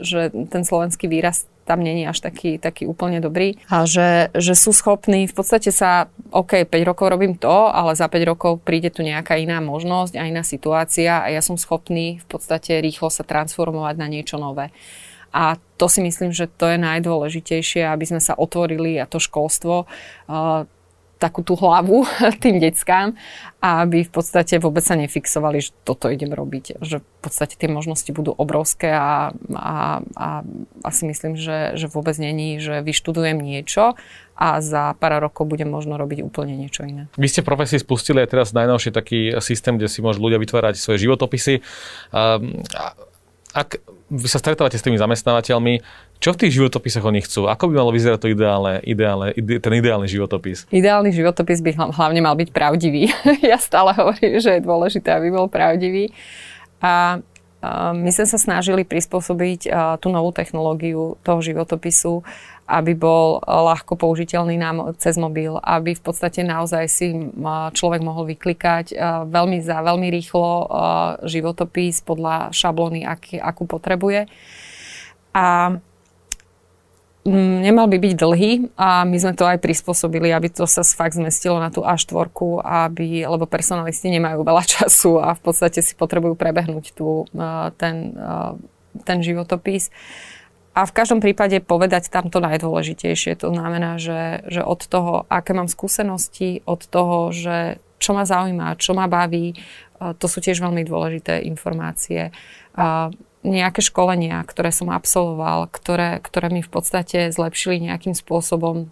[0.00, 3.58] že ten slovenský výraz tam není až taký, taký úplne dobrý.
[3.70, 8.10] A že, že sú schopní v podstate sa, OK, 5 rokov robím to, ale za
[8.10, 12.26] 5 rokov príde tu nejaká iná možnosť a iná situácia a ja som schopný v
[12.26, 14.74] podstate rýchlo sa transformovať na niečo nové.
[15.32, 19.88] A to si myslím, že to je najdôležitejšie, aby sme sa otvorili a to školstvo
[19.88, 20.68] uh,
[21.22, 22.02] takú tú hlavu
[22.42, 23.14] tým deckám
[23.62, 26.82] a aby v podstate vôbec sa nefixovali, že toto idem robiť.
[26.82, 30.28] Že v podstate tie možnosti budú obrovské a, a, a
[30.82, 33.94] asi myslím, že, že vôbec není, že vyštudujem niečo
[34.34, 37.06] a za pár rokov budem možno robiť úplne niečo iné.
[37.14, 41.06] Vy ste profesii spustili aj teraz najnovšie taký systém, kde si môžu ľudia vytvárať svoje
[41.06, 41.62] životopisy.
[42.10, 42.58] Um,
[43.54, 43.78] ak
[44.12, 45.80] vy sa stretávate s tými zamestnávateľmi,
[46.20, 47.48] čo v tých životopisoch oni chcú?
[47.48, 50.68] Ako by malo vyzerať to ideálne, ideálne, ide, ten ideálny životopis?
[50.68, 53.08] Ideálny životopis by hlavne mal byť pravdivý.
[53.50, 56.12] ja stále hovorím, že je dôležité, aby bol pravdivý.
[56.84, 57.24] A
[57.94, 59.70] my sme sa snažili prispôsobiť
[60.02, 62.26] tú novú technológiu toho životopisu,
[62.72, 67.12] aby bol ľahko použiteľný nám cez mobil, aby v podstate naozaj si
[67.76, 68.96] človek mohol vyklikať
[69.28, 70.48] veľmi za veľmi rýchlo
[71.28, 74.32] životopis podľa šablóny, aký, akú potrebuje.
[75.36, 75.76] A
[77.22, 81.14] Mm, nemal by byť dlhý a my sme to aj prispôsobili, aby to sa fakt
[81.14, 82.34] zmestilo na tú A4,
[82.66, 87.22] aby, lebo personalisti nemajú veľa času a v podstate si potrebujú prebehnúť tú,
[87.78, 88.18] ten,
[89.06, 89.94] ten životopis.
[90.72, 93.36] A v každom prípade povedať tam to najdôležitejšie.
[93.44, 98.80] To znamená, že, že od toho, aké mám skúsenosti, od toho, že čo ma zaujíma,
[98.80, 102.32] čo ma baví, uh, to sú tiež veľmi dôležité informácie
[103.42, 108.88] nejaké školenia, ktoré som absolvoval, ktoré, ktoré mi v podstate zlepšili nejakým spôsobom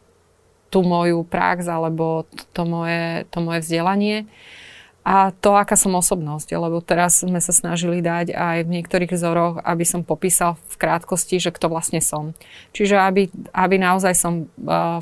[0.70, 4.26] tú moju prax alebo to moje, to moje vzdelanie
[5.00, 9.64] a to, aká som osobnosť, lebo teraz sme sa snažili dať aj v niektorých vzoroch,
[9.64, 12.36] aby som popísal v krátkosti, že kto vlastne som.
[12.76, 15.00] Čiže aby, aby naozaj som uh,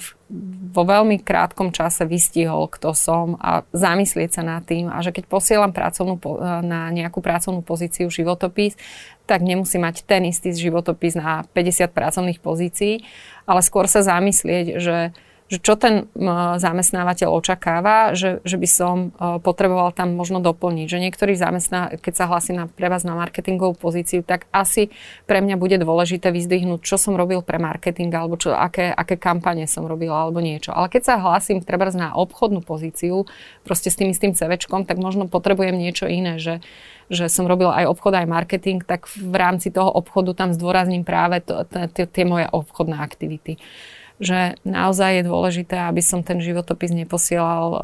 [0.70, 5.26] vo veľmi krátkom čase vystihol, kto som a zamyslieť sa nad tým a že keď
[5.26, 8.78] posielam pracovnú, uh, na nejakú pracovnú pozíciu životopis,
[9.26, 13.02] tak nemusí mať ten istý životopis na 50 pracovných pozícií,
[13.50, 15.10] ale skôr sa zamyslieť, že
[15.48, 16.12] že čo ten
[16.60, 20.86] zamestnávateľ očakáva, že, že by som e, potreboval tam možno doplniť.
[20.92, 24.92] Že niektorý zamestná, keď sa hlasí na, pre vás na marketingovú pozíciu, tak asi
[25.24, 29.64] pre mňa bude dôležité vyzdvihnúť, čo som robil pre marketing, alebo čo, aké, aké kampane
[29.64, 30.76] som robil, alebo niečo.
[30.76, 33.24] Ale keď sa hlasím treba na obchodnú pozíciu,
[33.64, 36.60] proste s tým istým CVčkom, tak možno potrebujem niečo iné, že
[37.08, 41.40] že som robil aj obchod, aj marketing, tak v rámci toho obchodu tam zdôrazním práve
[41.96, 43.56] tie moje obchodné aktivity
[44.18, 47.80] že naozaj je dôležité, aby som ten životopis neposielal uh,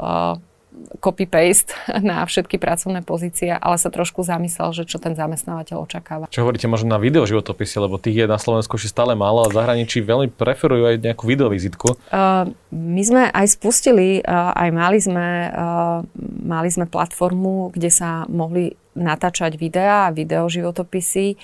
[0.98, 1.74] copy-paste
[2.08, 6.26] na všetky pracovné pozície, ale sa trošku zamyslel, že čo ten zamestnávateľ očakáva.
[6.30, 9.50] Čo hovoríte možno na video životopisy, lebo tých je na Slovensku ešte stále málo a
[9.50, 11.86] v zahraničí veľmi preferujú aj nejakú videovizitku.
[12.10, 15.98] Uh, my sme aj spustili, uh, aj mali sme, uh,
[16.42, 21.38] mali sme platformu, kde sa mohli natáčať videá a videoživotopisy.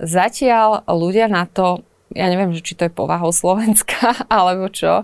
[0.00, 5.02] Zatiaľ ľudia na to ja neviem, či to je povahou Slovenska, alebo čo.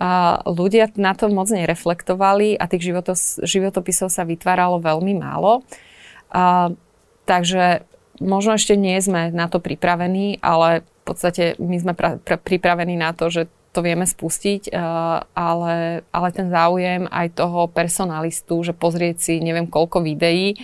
[0.00, 5.64] A ľudia na to moc nereflektovali a tých životos, životopisov sa vytváralo veľmi málo.
[6.32, 6.72] A,
[7.24, 7.84] takže
[8.20, 13.00] možno ešte nie sme na to pripravení, ale v podstate my sme pra, pra, pripravení
[13.00, 14.74] na to, že to vieme spustiť,
[15.30, 20.58] ale, ale ten záujem aj toho personalistu, že pozrieť si neviem koľko videí,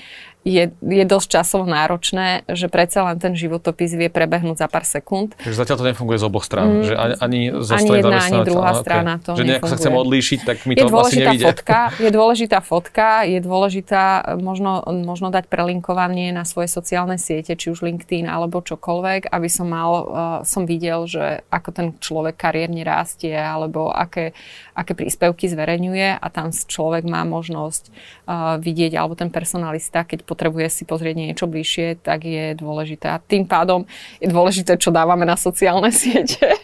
[0.47, 5.35] je, je dosť časovo náročné, že predsa len ten životopis vie prebehnúť za pár sekúnd.
[5.43, 8.41] Takže zatiaľ to nefunguje z oboch strán, mm, že ani, ani zo ani jedna, ani
[8.47, 8.83] druhá okay.
[8.87, 11.45] strana to Že nejako sa chcem odlíšiť, tak mi je to asi nevíde.
[11.51, 14.05] Fotka, je dôležitá fotka, je dôležitá
[14.39, 19.67] možno, možno dať prelinkovanie na svoje sociálne siete, či už LinkedIn alebo čokoľvek, aby som
[19.67, 20.05] mal, uh,
[20.47, 24.31] som videl, že ako ten človek kariérne rastie, alebo aké,
[24.77, 30.69] aké príspevky zverejňuje a tam človek má možnosť uh, vidieť, alebo ten personalista, keď potrebuje
[30.69, 33.09] si pozrieť niečo bližšie, tak je dôležité.
[33.09, 33.89] A tým pádom
[34.21, 36.61] je dôležité, čo dávame na sociálne siete.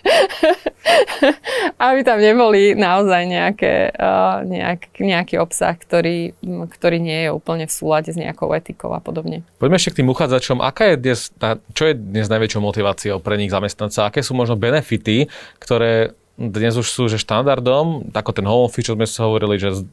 [1.81, 6.37] Aby tam neboli naozaj nejaké, uh, nejak, nejaký obsah, ktorý,
[6.69, 9.41] ktorý nie je úplne v súlade s nejakou etikou a podobne.
[9.57, 10.61] Poďme ešte k tým uchádzačom.
[10.61, 11.33] Aká je dnes,
[11.73, 14.13] čo je dnes najväčšou motiváciou pre nich zamestnanca?
[14.13, 18.97] Aké sú možno benefity, ktoré dnes už sú že štandardom, ako ten home office, čo
[18.97, 19.85] sme sa hovorili, že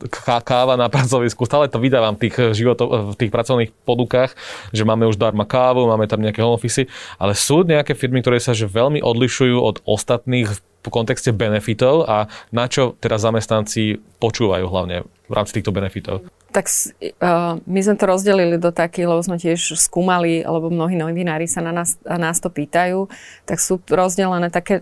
[0.43, 4.31] káva na pracovisku, stále to vydávam v tých, eh, životov, eh, v tých pracovných podukách,
[4.71, 6.87] že máme už darma kávu, máme tam nejaké home office,
[7.19, 10.49] ale sú nejaké firmy, ktoré sa že veľmi odlišujú od ostatných
[10.79, 16.23] v kontexte benefitov a na čo teraz zamestnanci počúvajú hlavne v rámci týchto benefitov?
[16.49, 21.45] Tak uh, my sme to rozdelili do takých, lebo sme tiež skúmali, lebo mnohí novinári
[21.45, 23.05] sa na nás, na nás to pýtajú,
[23.45, 24.81] tak sú rozdelené také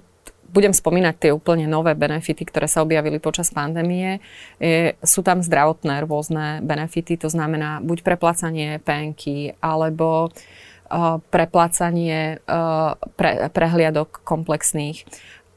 [0.52, 4.24] budem spomínať tie úplne nové benefity, ktoré sa objavili počas pandémie.
[4.58, 12.96] Je, sú tam zdravotné rôzne benefity, to znamená buď preplácanie penky, alebo uh, preplácanie uh,
[13.20, 15.04] pre, prehliadok komplexných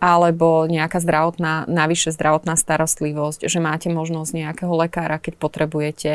[0.01, 6.13] alebo nejaká zdravotná, navyše zdravotná starostlivosť, že máte možnosť nejakého lekára, keď potrebujete,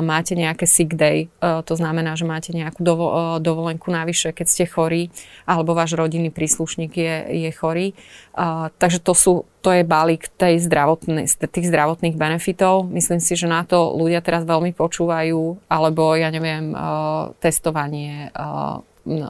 [0.00, 5.12] máte nejaké sick day, to znamená, že máte nejakú dovo, dovolenku navyše, keď ste chorí,
[5.44, 7.14] alebo váš rodinný príslušník je,
[7.46, 7.92] je chorý.
[8.80, 12.90] Takže to sú to je balík tej zdravotnej, tých zdravotných benefitov.
[12.90, 16.74] Myslím si, že na to ľudia teraz veľmi počúvajú, alebo ja neviem,
[17.38, 18.34] testovanie,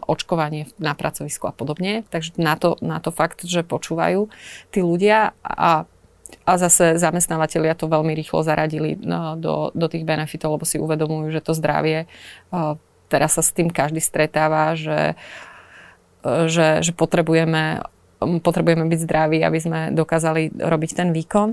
[0.07, 2.05] očkovanie na pracovisku a podobne.
[2.13, 4.29] Takže na to, na to fakt, že počúvajú
[4.71, 5.89] tí ľudia a
[6.49, 11.29] a zase zamestnávateľia to veľmi rýchlo zaradili no, do, do tých benefitov, lebo si uvedomujú,
[11.29, 12.09] že to zdravie,
[13.13, 15.15] teraz sa s tým každý stretáva, že,
[16.25, 17.85] že, že potrebujeme,
[18.41, 21.53] potrebujeme byť zdraví, aby sme dokázali robiť ten výkon.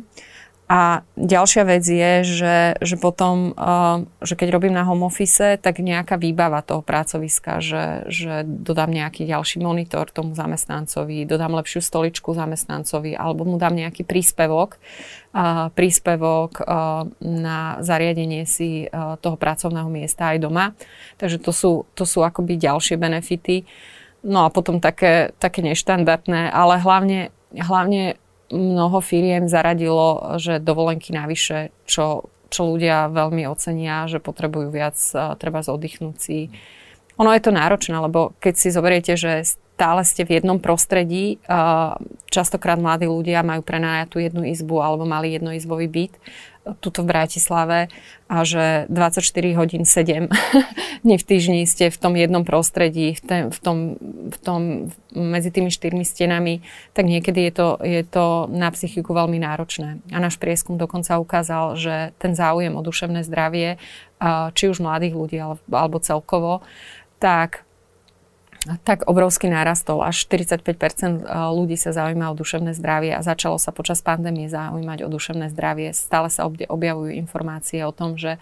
[0.69, 5.81] A ďalšia vec je, že, že potom, uh, že keď robím na home office, tak
[5.81, 12.37] nejaká výbava toho pracoviska, že, že dodám nejaký ďalší monitor tomu zamestnancovi, dodám lepšiu stoličku
[12.37, 14.77] zamestnancovi, alebo mu dám nejaký príspevok,
[15.73, 20.77] príspevok uh, na zariadenie si uh, toho pracovného miesta aj doma.
[21.17, 23.65] Takže to sú, to sú akoby ďalšie benefity.
[24.21, 31.69] No a potom také, také neštandardné, ale hlavne, hlavne mnoho firiem zaradilo, že dovolenky navyše,
[31.85, 34.97] čo, čo ľudia veľmi ocenia, že potrebujú viac
[35.37, 36.49] treba oddychnúť si.
[37.21, 41.39] Ono je to náročné, lebo keď si zoberiete, že stále ste v jednom prostredí,
[42.27, 46.13] častokrát mladí ľudia majú prenajatú jednu izbu alebo mali jednoizbový byt,
[46.77, 47.79] tuto v Bratislave
[48.29, 49.25] a že 24
[49.57, 50.29] hodín 7
[51.03, 53.77] dní v týždni ste v tom jednom prostredí, v, ten, v, tom,
[54.29, 54.61] v tom
[55.15, 56.61] medzi tými štyrmi stenami,
[56.93, 60.03] tak niekedy je to, je to na psychiku veľmi náročné.
[60.11, 63.81] A náš prieskum dokonca ukázal, že ten záujem o duševné zdravie,
[64.53, 66.61] či už mladých ľudí alebo celkovo,
[67.17, 67.63] tak
[68.83, 70.03] tak obrovsky narastol.
[70.03, 75.07] Až 45% eh, ľudí sa zaujíma o duševné zdravie a začalo sa počas pandémie zaujímať
[75.07, 75.95] o duševné zdravie.
[75.95, 78.35] Stále sa objavujú informácie o tom, že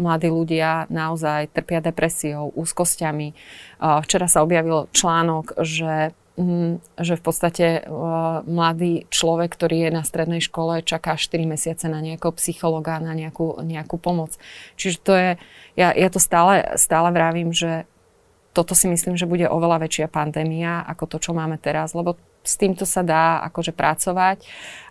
[0.00, 3.28] mladí ľudia naozaj trpia depresiou, úzkosťami.
[3.30, 9.90] Eh, včera sa objavil článok, že mm, že v podstate uh, mladý človek, ktorý je
[9.92, 14.34] na strednej škole, čaká 4 mesiace na nejakého psychologa, na nejakú, nejakú pomoc.
[14.80, 15.30] Čiže to je,
[15.76, 17.84] ja, ja to stále, stále vravím, že
[18.50, 22.56] toto si myslím, že bude oveľa väčšia pandémia ako to, čo máme teraz, lebo s
[22.56, 24.42] týmto sa dá akože pracovať,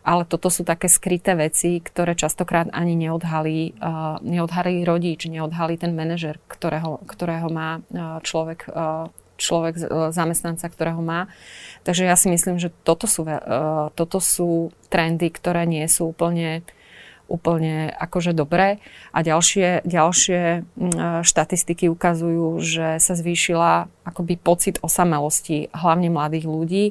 [0.06, 5.98] ale toto sú také skryté veci, ktoré častokrát ani neodhalí, uh, neodhalí rodič, neodhalí ten
[5.98, 9.10] manažer, ktorého, ktorého má uh, človek, uh,
[9.42, 11.26] človek, uh, zamestnanca, ktorého má.
[11.84, 16.62] Takže ja si myslím, že toto sú, uh, toto sú trendy, ktoré nie sú úplne
[16.62, 16.79] uh,
[17.30, 18.82] úplne akože dobré.
[19.14, 26.46] A ďalšie, ďalšie mm, e, štatistiky ukazujú, že sa zvýšila akoby pocit osamelosti hlavne mladých
[26.50, 26.86] ľudí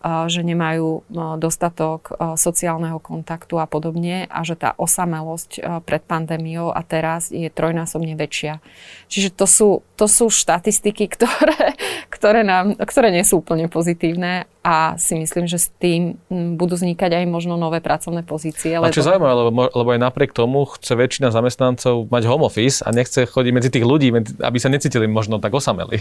[0.00, 1.04] že nemajú
[1.36, 8.16] dostatok sociálneho kontaktu a podobne a že tá osamelosť pred pandémiou a teraz je trojnásobne
[8.16, 8.64] väčšia.
[9.12, 9.68] Čiže to sú,
[10.00, 11.76] to sú štatistiky, ktoré,
[12.08, 16.16] ktoré, nám, ktoré nie sú úplne pozitívne a si myslím, že s tým
[16.56, 18.80] budú vznikať aj možno nové pracovné pozície.
[18.80, 22.92] A čo zaujímavé, lebo, lebo aj napriek tomu chce väčšina zamestnancov mať home office a
[22.92, 24.08] nechce chodiť medzi tých ľudí,
[24.40, 26.00] aby sa necítili možno tak osameli.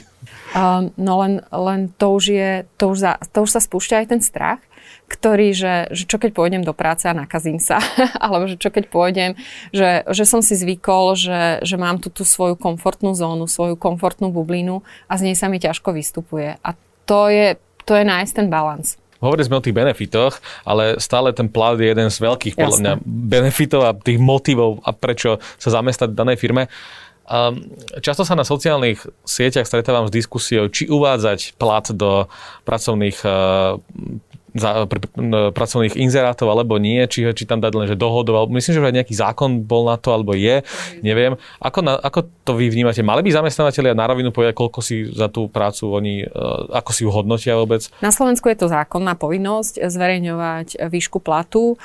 [0.56, 4.08] Um, no len, len to už je, to už, za, to už sa spúšťa aj
[4.16, 4.60] ten strach,
[5.10, 7.82] ktorý, že, že čo keď pôjdem do práce a nakazím sa,
[8.24, 9.34] alebo že čo keď pôjdem,
[9.74, 14.30] že, že som si zvykol, že, že mám tu tú svoju komfortnú zónu, svoju komfortnú
[14.30, 16.62] bublinu a z nej sa mi ťažko vystupuje.
[16.62, 16.78] A
[17.10, 17.58] to je,
[17.90, 19.02] to je nájsť ten balans.
[19.20, 22.94] Hovorili sme o tých benefitoch, ale stále ten plat je jeden z veľkých podľa mňa
[23.04, 26.72] benefitov a tých motivov a prečo sa zamestnať v danej firme.
[27.30, 27.62] Um,
[28.02, 32.26] často sa na sociálnych sieťach stretávam s diskusiou, či uvádzať plat do
[32.66, 33.78] pracovných uh,
[34.56, 35.10] za, pr, pr,
[35.54, 38.98] pracovných inzerátov alebo nie, či, či tam dať len, že dohodov, alebo myslím, že aj
[39.02, 40.66] nejaký zákon bol na to, alebo je,
[41.06, 41.38] neviem.
[41.62, 43.06] Ako, na, ako to vy vnímate?
[43.06, 47.02] Mali by zamestnávateľia na rovinu povedať, koľko si za tú prácu oni, uh, ako si
[47.06, 47.86] ju hodnotia vôbec?
[48.02, 51.78] Na Slovensku je to zákonná povinnosť zverejňovať výšku platu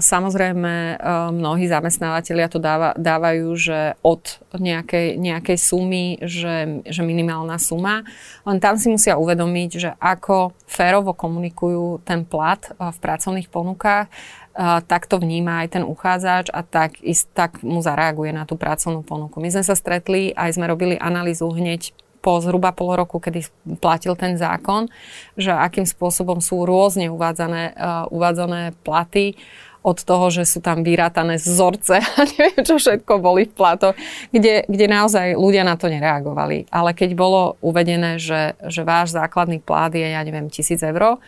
[0.00, 1.00] Samozrejme,
[1.32, 8.04] mnohí zamestnávateľia to dáva, dávajú, že od nejakej, nejakej sumy, že, že minimálna suma.
[8.44, 14.12] Len tam si musia uvedomiť, že ako férovo komunikujú ten plat v pracovných ponukách,
[14.60, 17.00] tak to vníma aj ten uchádzač a tak,
[17.32, 19.40] tak mu zareaguje na tú pracovnú ponuku.
[19.40, 23.48] My sme sa stretli, aj sme robili analýzu hneď po zhruba pol roku, kedy
[23.80, 24.92] platil ten zákon,
[25.34, 29.36] že akým spôsobom sú rôzne uvádzané, uh, uvádzané platy
[29.80, 33.96] od toho, že sú tam vyrátané vzorce a neviem, čo všetko boli v platoch,
[34.28, 36.68] kde, kde naozaj ľudia na to nereagovali.
[36.68, 41.18] Ale keď bolo uvedené, že, že váš základný plát je, ja neviem, tisíc eur,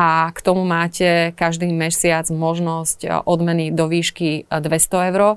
[0.00, 5.36] a k tomu máte každý mesiac možnosť odmeny do výšky 200 eur,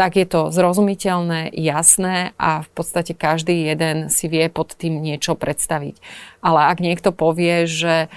[0.00, 5.36] tak je to zrozumiteľné, jasné a v podstate každý jeden si vie pod tým niečo
[5.36, 6.00] predstaviť.
[6.40, 8.08] Ale ak niekto povie, že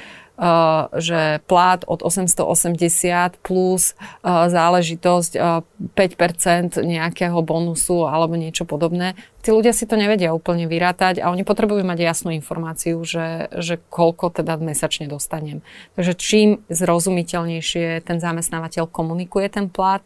[0.97, 3.93] že plát od 880 plus
[4.25, 5.61] uh, záležitosť uh,
[5.93, 9.13] 5% nejakého bonusu alebo niečo podobné.
[9.45, 13.77] Tí ľudia si to nevedia úplne vyrátať a oni potrebujú mať jasnú informáciu, že, že
[13.93, 15.61] koľko teda mesačne dostanem.
[15.93, 20.01] Takže čím zrozumiteľnejšie ten zamestnávateľ komunikuje ten plát,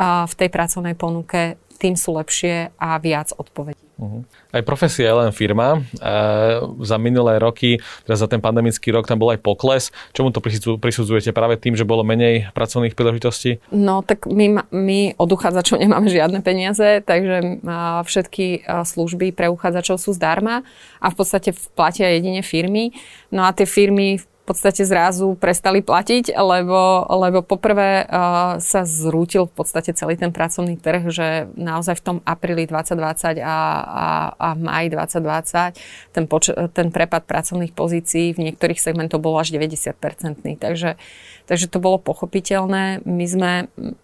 [0.00, 3.89] v tej pracovnej ponuke, tým sú lepšie a viac odpovedí.
[4.00, 4.24] Uh-huh.
[4.48, 5.76] Aj profesia je len firma.
[5.76, 6.08] E,
[6.80, 7.76] za minulé roky,
[8.08, 9.92] teda za ten pandemický rok, tam bol aj pokles.
[10.16, 10.40] Čomu to
[10.80, 11.36] prisudzujete?
[11.36, 13.60] Práve tým, že bolo menej pracovných príležitostí?
[13.68, 17.60] No tak my, my od uchádzačov nemáme žiadne peniaze, takže
[18.08, 20.64] všetky služby pre uchádzačov sú zdarma
[20.96, 22.96] a v podstate platia jedine firmy.
[23.28, 29.46] No a tie firmy v podstate zrazu prestali platiť, lebo, lebo poprvé uh, sa zrútil
[29.46, 34.48] v podstate celý ten pracovný trh, že naozaj v tom apríli 2020 a, a, a
[34.58, 40.58] maji 2020 ten, poč- ten prepad pracovných pozícií v niektorých segmentoch bol až 90-percentný.
[40.58, 40.98] Takže
[41.50, 43.02] Takže to bolo pochopiteľné.
[43.02, 43.52] My sme,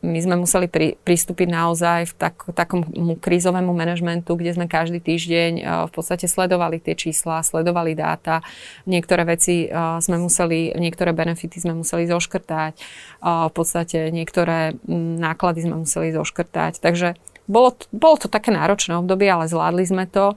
[0.03, 2.83] my sme museli pri, pristúpiť naozaj v tak, takom
[3.23, 8.43] krízovému manažmentu, kde sme každý týždeň uh, v podstate sledovali tie čísla, sledovali dáta.
[8.91, 12.75] Niektoré veci uh, sme museli, niektoré benefity sme museli zoškrtať.
[13.23, 14.75] Uh, v podstate niektoré
[15.23, 16.83] náklady sme museli zoškrtať.
[16.83, 17.15] Takže
[17.47, 20.35] bolo, bolo to také náročné obdobie, ale zvládli sme to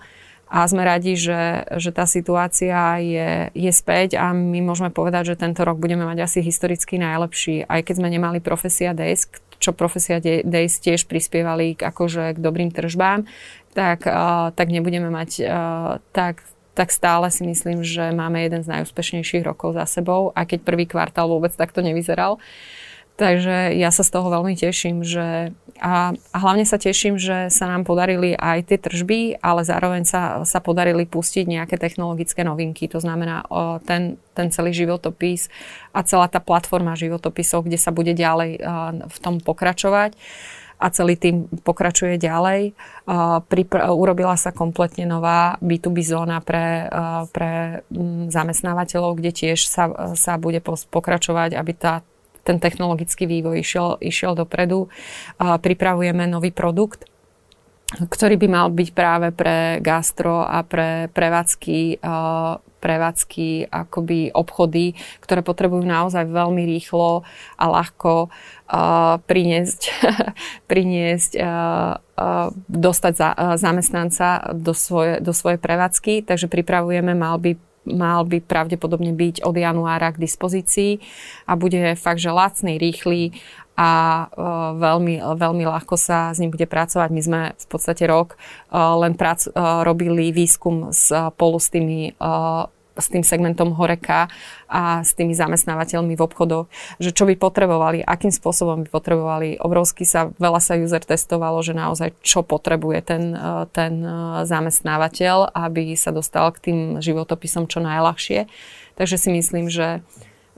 [0.50, 5.42] a sme radi, že, že tá situácia je, je späť a my môžeme povedať, že
[5.46, 9.30] tento rok budeme mať asi historicky najlepší, aj keď sme nemali Profesia Days,
[9.62, 13.30] čo Profesia Days tiež prispievali k, akože k dobrým tržbám,
[13.78, 16.42] tak, uh, tak nebudeme mať uh, tak
[16.80, 20.88] tak stále si myslím, že máme jeden z najúspešnejších rokov za sebou, a keď prvý
[20.88, 22.40] kvartál vôbec takto nevyzeral.
[23.20, 27.68] Takže ja sa z toho veľmi teším, že a, a hlavne sa teším, že sa
[27.68, 32.88] nám podarili aj tie tržby, ale zároveň sa, sa podarili pustiť nejaké technologické novinky.
[32.88, 35.52] To znamená o, ten, ten celý životopis
[35.92, 40.16] a celá tá platforma životopisov, kde sa bude ďalej a, v tom pokračovať
[40.80, 42.72] a celý tým pokračuje ďalej.
[43.52, 46.88] Pripra- urobila sa kompletne nová B2B zóna pre,
[47.36, 47.84] pre
[48.32, 52.00] zamestnávateľov, kde tiež sa, sa bude pokračovať, aby tá
[52.50, 54.90] ten technologický vývoj išiel, išiel dopredu.
[55.38, 57.06] Pripravujeme nový produkt,
[57.94, 62.02] ktorý by mal byť práve pre gastro a pre prevádzky,
[62.82, 67.22] prevádzky akoby obchody, ktoré potrebujú naozaj veľmi rýchlo
[67.58, 68.34] a ľahko
[69.26, 69.82] priniesť,
[70.72, 71.32] priniesť
[72.70, 73.14] dostať
[73.58, 76.26] zamestnanca do, svoje, do svojej prevádzky.
[76.26, 81.02] Takže pripravujeme, mal by mal by pravdepodobne byť od januára k dispozícii
[81.50, 83.36] a bude fakt, že lacný, rýchly
[83.80, 83.92] a
[84.28, 87.10] uh, veľmi, veľmi ľahko sa s ním bude pracovať.
[87.16, 92.12] My sme v podstate rok uh, len prac, uh, robili výskum spolu s tými
[93.00, 94.30] s tým segmentom Horeka
[94.70, 96.70] a s tými zamestnávateľmi v obchodoch,
[97.02, 99.58] že čo by potrebovali, akým spôsobom by potrebovali.
[99.58, 104.12] Obrovsky sa, veľa sa user testovalo, že naozaj čo potrebuje ten, e, ten e,
[104.46, 108.46] zamestnávateľ, aby sa dostal k tým životopisom čo najľahšie.
[109.00, 110.04] Takže si myslím, že,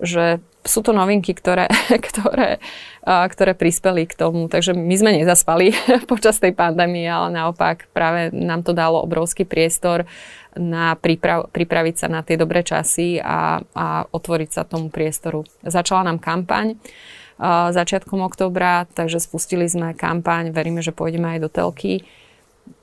[0.02, 1.70] že sú to novinky, ktoré,
[2.10, 2.62] ktoré,
[3.06, 4.46] ktoré prispeli k tomu.
[4.50, 5.74] Takže my sme nezaspali
[6.12, 10.06] počas tej pandémie, ale naopak práve nám to dalo obrovský priestor
[10.58, 15.48] na priprav, pripraviť sa na tie dobré časy a, a otvoriť sa tomu priestoru.
[15.64, 16.76] Začala nám kampaň
[17.72, 22.06] začiatkom oktobra, takže spustili sme kampaň, veríme, že pôjdeme aj do telky.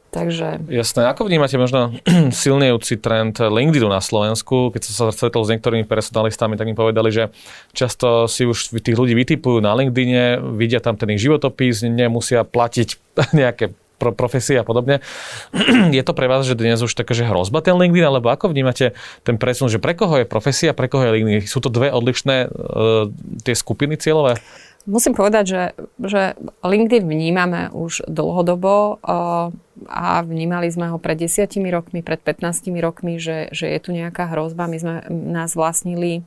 [0.08, 0.64] Takže...
[0.72, 1.04] Jasné.
[1.12, 1.92] Ako vnímate možno
[2.32, 4.72] silnejúci trend LinkedInu na Slovensku?
[4.72, 7.28] Keď som sa stretol s niektorými personalistami, tak mi povedali, že
[7.76, 12.88] často si už tých ľudí vytipujú na LinkedIne, vidia tam ten ich životopis, nemusia platiť
[13.38, 15.04] nejaké pro, profesie a podobne.
[15.96, 18.96] je to pre vás, že dnes už také, že hrozba ten LinkedIn, alebo ako vnímate
[19.26, 21.50] ten presun, že pre koho je profesia, pre koho je LinkedIn?
[21.50, 23.10] Sú to dve odlišné uh,
[23.42, 24.40] tie skupiny cieľové?
[24.86, 25.62] Musím povedať, že,
[26.00, 26.22] že
[26.64, 29.52] LinkedIn vnímame už dlhodobo uh,
[29.90, 34.32] a vnímali sme ho pred desiatimi rokmi, pred 15 rokmi, že, že je tu nejaká
[34.32, 34.70] hrozba.
[34.70, 36.24] My sme nás vlastnili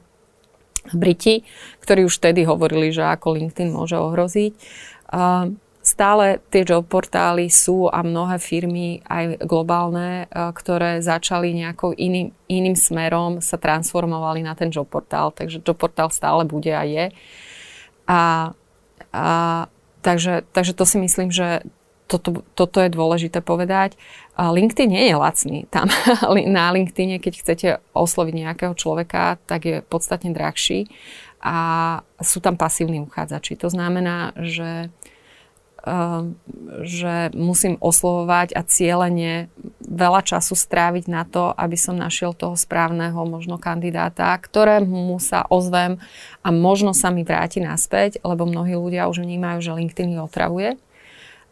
[0.93, 1.45] Briti,
[1.81, 4.53] ktorí už vtedy hovorili, že ako LinkedIn môže ohroziť.
[5.09, 11.97] Uh, stále tie job portály sú a mnohé firmy, aj globálne, e, ktoré začali nejakou
[11.97, 15.33] iným, iným smerom, sa transformovali na ten job portál.
[15.33, 17.09] Takže job portál stále bude a je.
[18.07, 18.53] A,
[19.13, 19.25] a
[20.01, 21.65] takže, takže to si myslím, že
[22.11, 23.95] toto, toto je dôležité povedať.
[24.35, 25.59] LinkedIn nie je lacný.
[25.71, 25.87] Tam
[26.59, 30.91] na LinkedIne, keď chcete osloviť nejakého človeka, tak je podstatne drahší
[31.41, 31.55] a
[32.21, 33.57] sú tam pasívni uchádzači.
[33.63, 34.93] To znamená, že
[36.81, 39.49] že musím oslovovať a cieľene
[39.81, 45.97] veľa času stráviť na to, aby som našiel toho správneho možno kandidáta, ktorému sa ozvem
[46.45, 50.69] a možno sa mi vráti naspäť, lebo mnohí ľudia už vnímajú, že LinkedIn ich otravuje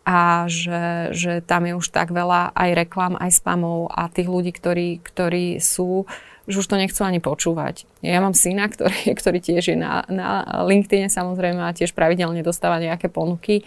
[0.06, 4.54] a že, že tam je už tak veľa aj reklam, aj spamov a tých ľudí,
[4.54, 6.06] ktorí, ktorí sú
[6.50, 7.86] že už to nechcú ani počúvať.
[8.02, 12.82] Ja mám syna, ktorý, ktorý tiež je na, na LinkedIne samozrejme a tiež pravidelne dostáva
[12.82, 13.62] nejaké ponuky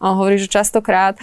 [0.00, 1.16] a on hovorí, že častokrát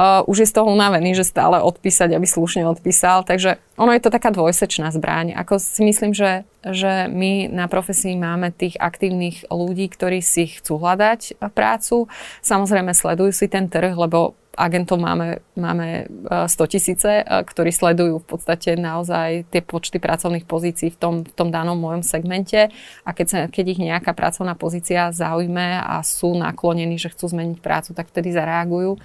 [0.00, 3.24] uh, už je z toho unavený, že stále odpísať, aby slušne odpísal.
[3.24, 5.36] Takže ono je to taká dvojsečná zbraň.
[5.36, 10.80] Ako si myslím, že, že my na profesii máme tých aktívnych ľudí, ktorí si chcú
[10.80, 12.08] hľadať prácu.
[12.40, 18.18] Samozrejme sledujú si ten trh, lebo agentov máme, máme 100 e, tisíce, e, ktorí sledujú
[18.22, 22.70] v podstate naozaj tie počty pracovných pozícií v tom, v tom danom mojom segmente
[23.06, 27.58] a keď, sa, keď ich nejaká pracovná pozícia zaujme a sú naklonení, že chcú zmeniť
[27.62, 28.98] prácu, tak vtedy zareagujú.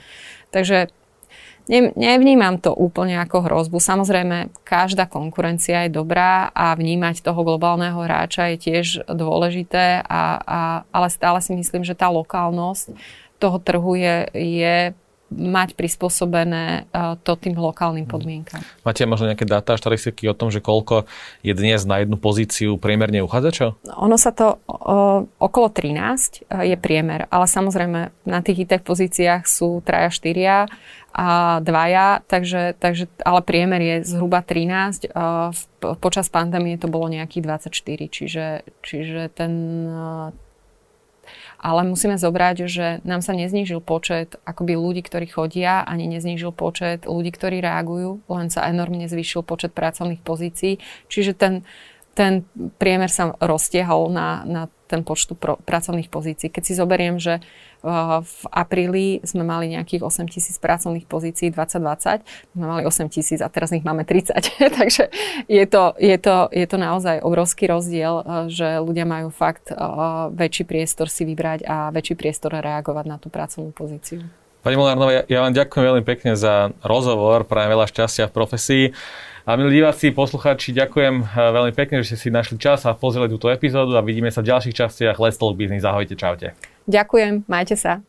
[0.50, 0.90] Takže
[1.70, 3.78] ne, nevnímam to úplne ako hrozbu.
[3.78, 10.60] Samozrejme, každá konkurencia je dobrá a vnímať toho globálneho hráča je tiež dôležité, a, a,
[10.90, 12.94] ale stále si myslím, že tá lokálnosť
[13.36, 14.78] toho trhu je, je
[15.34, 18.62] mať prispôsobené e, to tým lokálnym podmienkam.
[18.86, 21.10] Máte možno nejaké dáta, štatistiky o tom, že koľko
[21.42, 23.82] je dnes na jednu pozíciu priemerne uchádzačov?
[23.90, 29.50] Ono sa to o, okolo 13 e, je priemer, ale samozrejme na tých IT pozíciách
[29.50, 30.70] sú traja, štyria
[31.16, 35.10] a dvaja, takže, takže, ale priemer je zhruba 13.
[35.10, 38.46] E, počas pandémie to bolo nejakých 24, čiže,
[38.86, 39.54] čiže ten,
[41.60, 47.08] ale musíme zobrať, že nám sa neznížil počet akoby ľudí, ktorí chodia, ani neznížil počet
[47.08, 50.78] ľudí, ktorí reagujú, len sa enormne zvýšil počet pracovných pozícií.
[51.10, 51.54] Čiže ten,
[52.16, 52.48] ten
[52.80, 56.48] priemer sa roztiehol na, na ten počtu pro, pracovných pozícií.
[56.48, 57.44] Keď si zoberiem, že
[58.26, 63.52] v apríli sme mali nejakých 8 tisíc pracovných pozícií 2020, sme mali 8 tisíc a
[63.52, 64.34] teraz ich máme 30.
[64.82, 65.14] Takže
[65.46, 69.78] je to, je, to, je to naozaj obrovský rozdiel, e, že ľudia majú fakt e,
[70.34, 74.26] väčší priestor si vybrať a väčší priestor reagovať na tú pracovnú pozíciu.
[74.66, 78.86] Pani Molárnová, ja vám ďakujem veľmi pekne za rozhovor, prajem veľa šťastia v profesii.
[79.46, 83.30] A milí diváci, poslucháči, ďakujem e, veľmi pekne, že ste si našli čas a pozreli
[83.30, 85.86] túto epizódu a vidíme sa v ďalších častiach Let's Talk Business.
[85.86, 86.58] Ahojte, čaute.
[86.90, 88.02] Ďakujem, majte sa.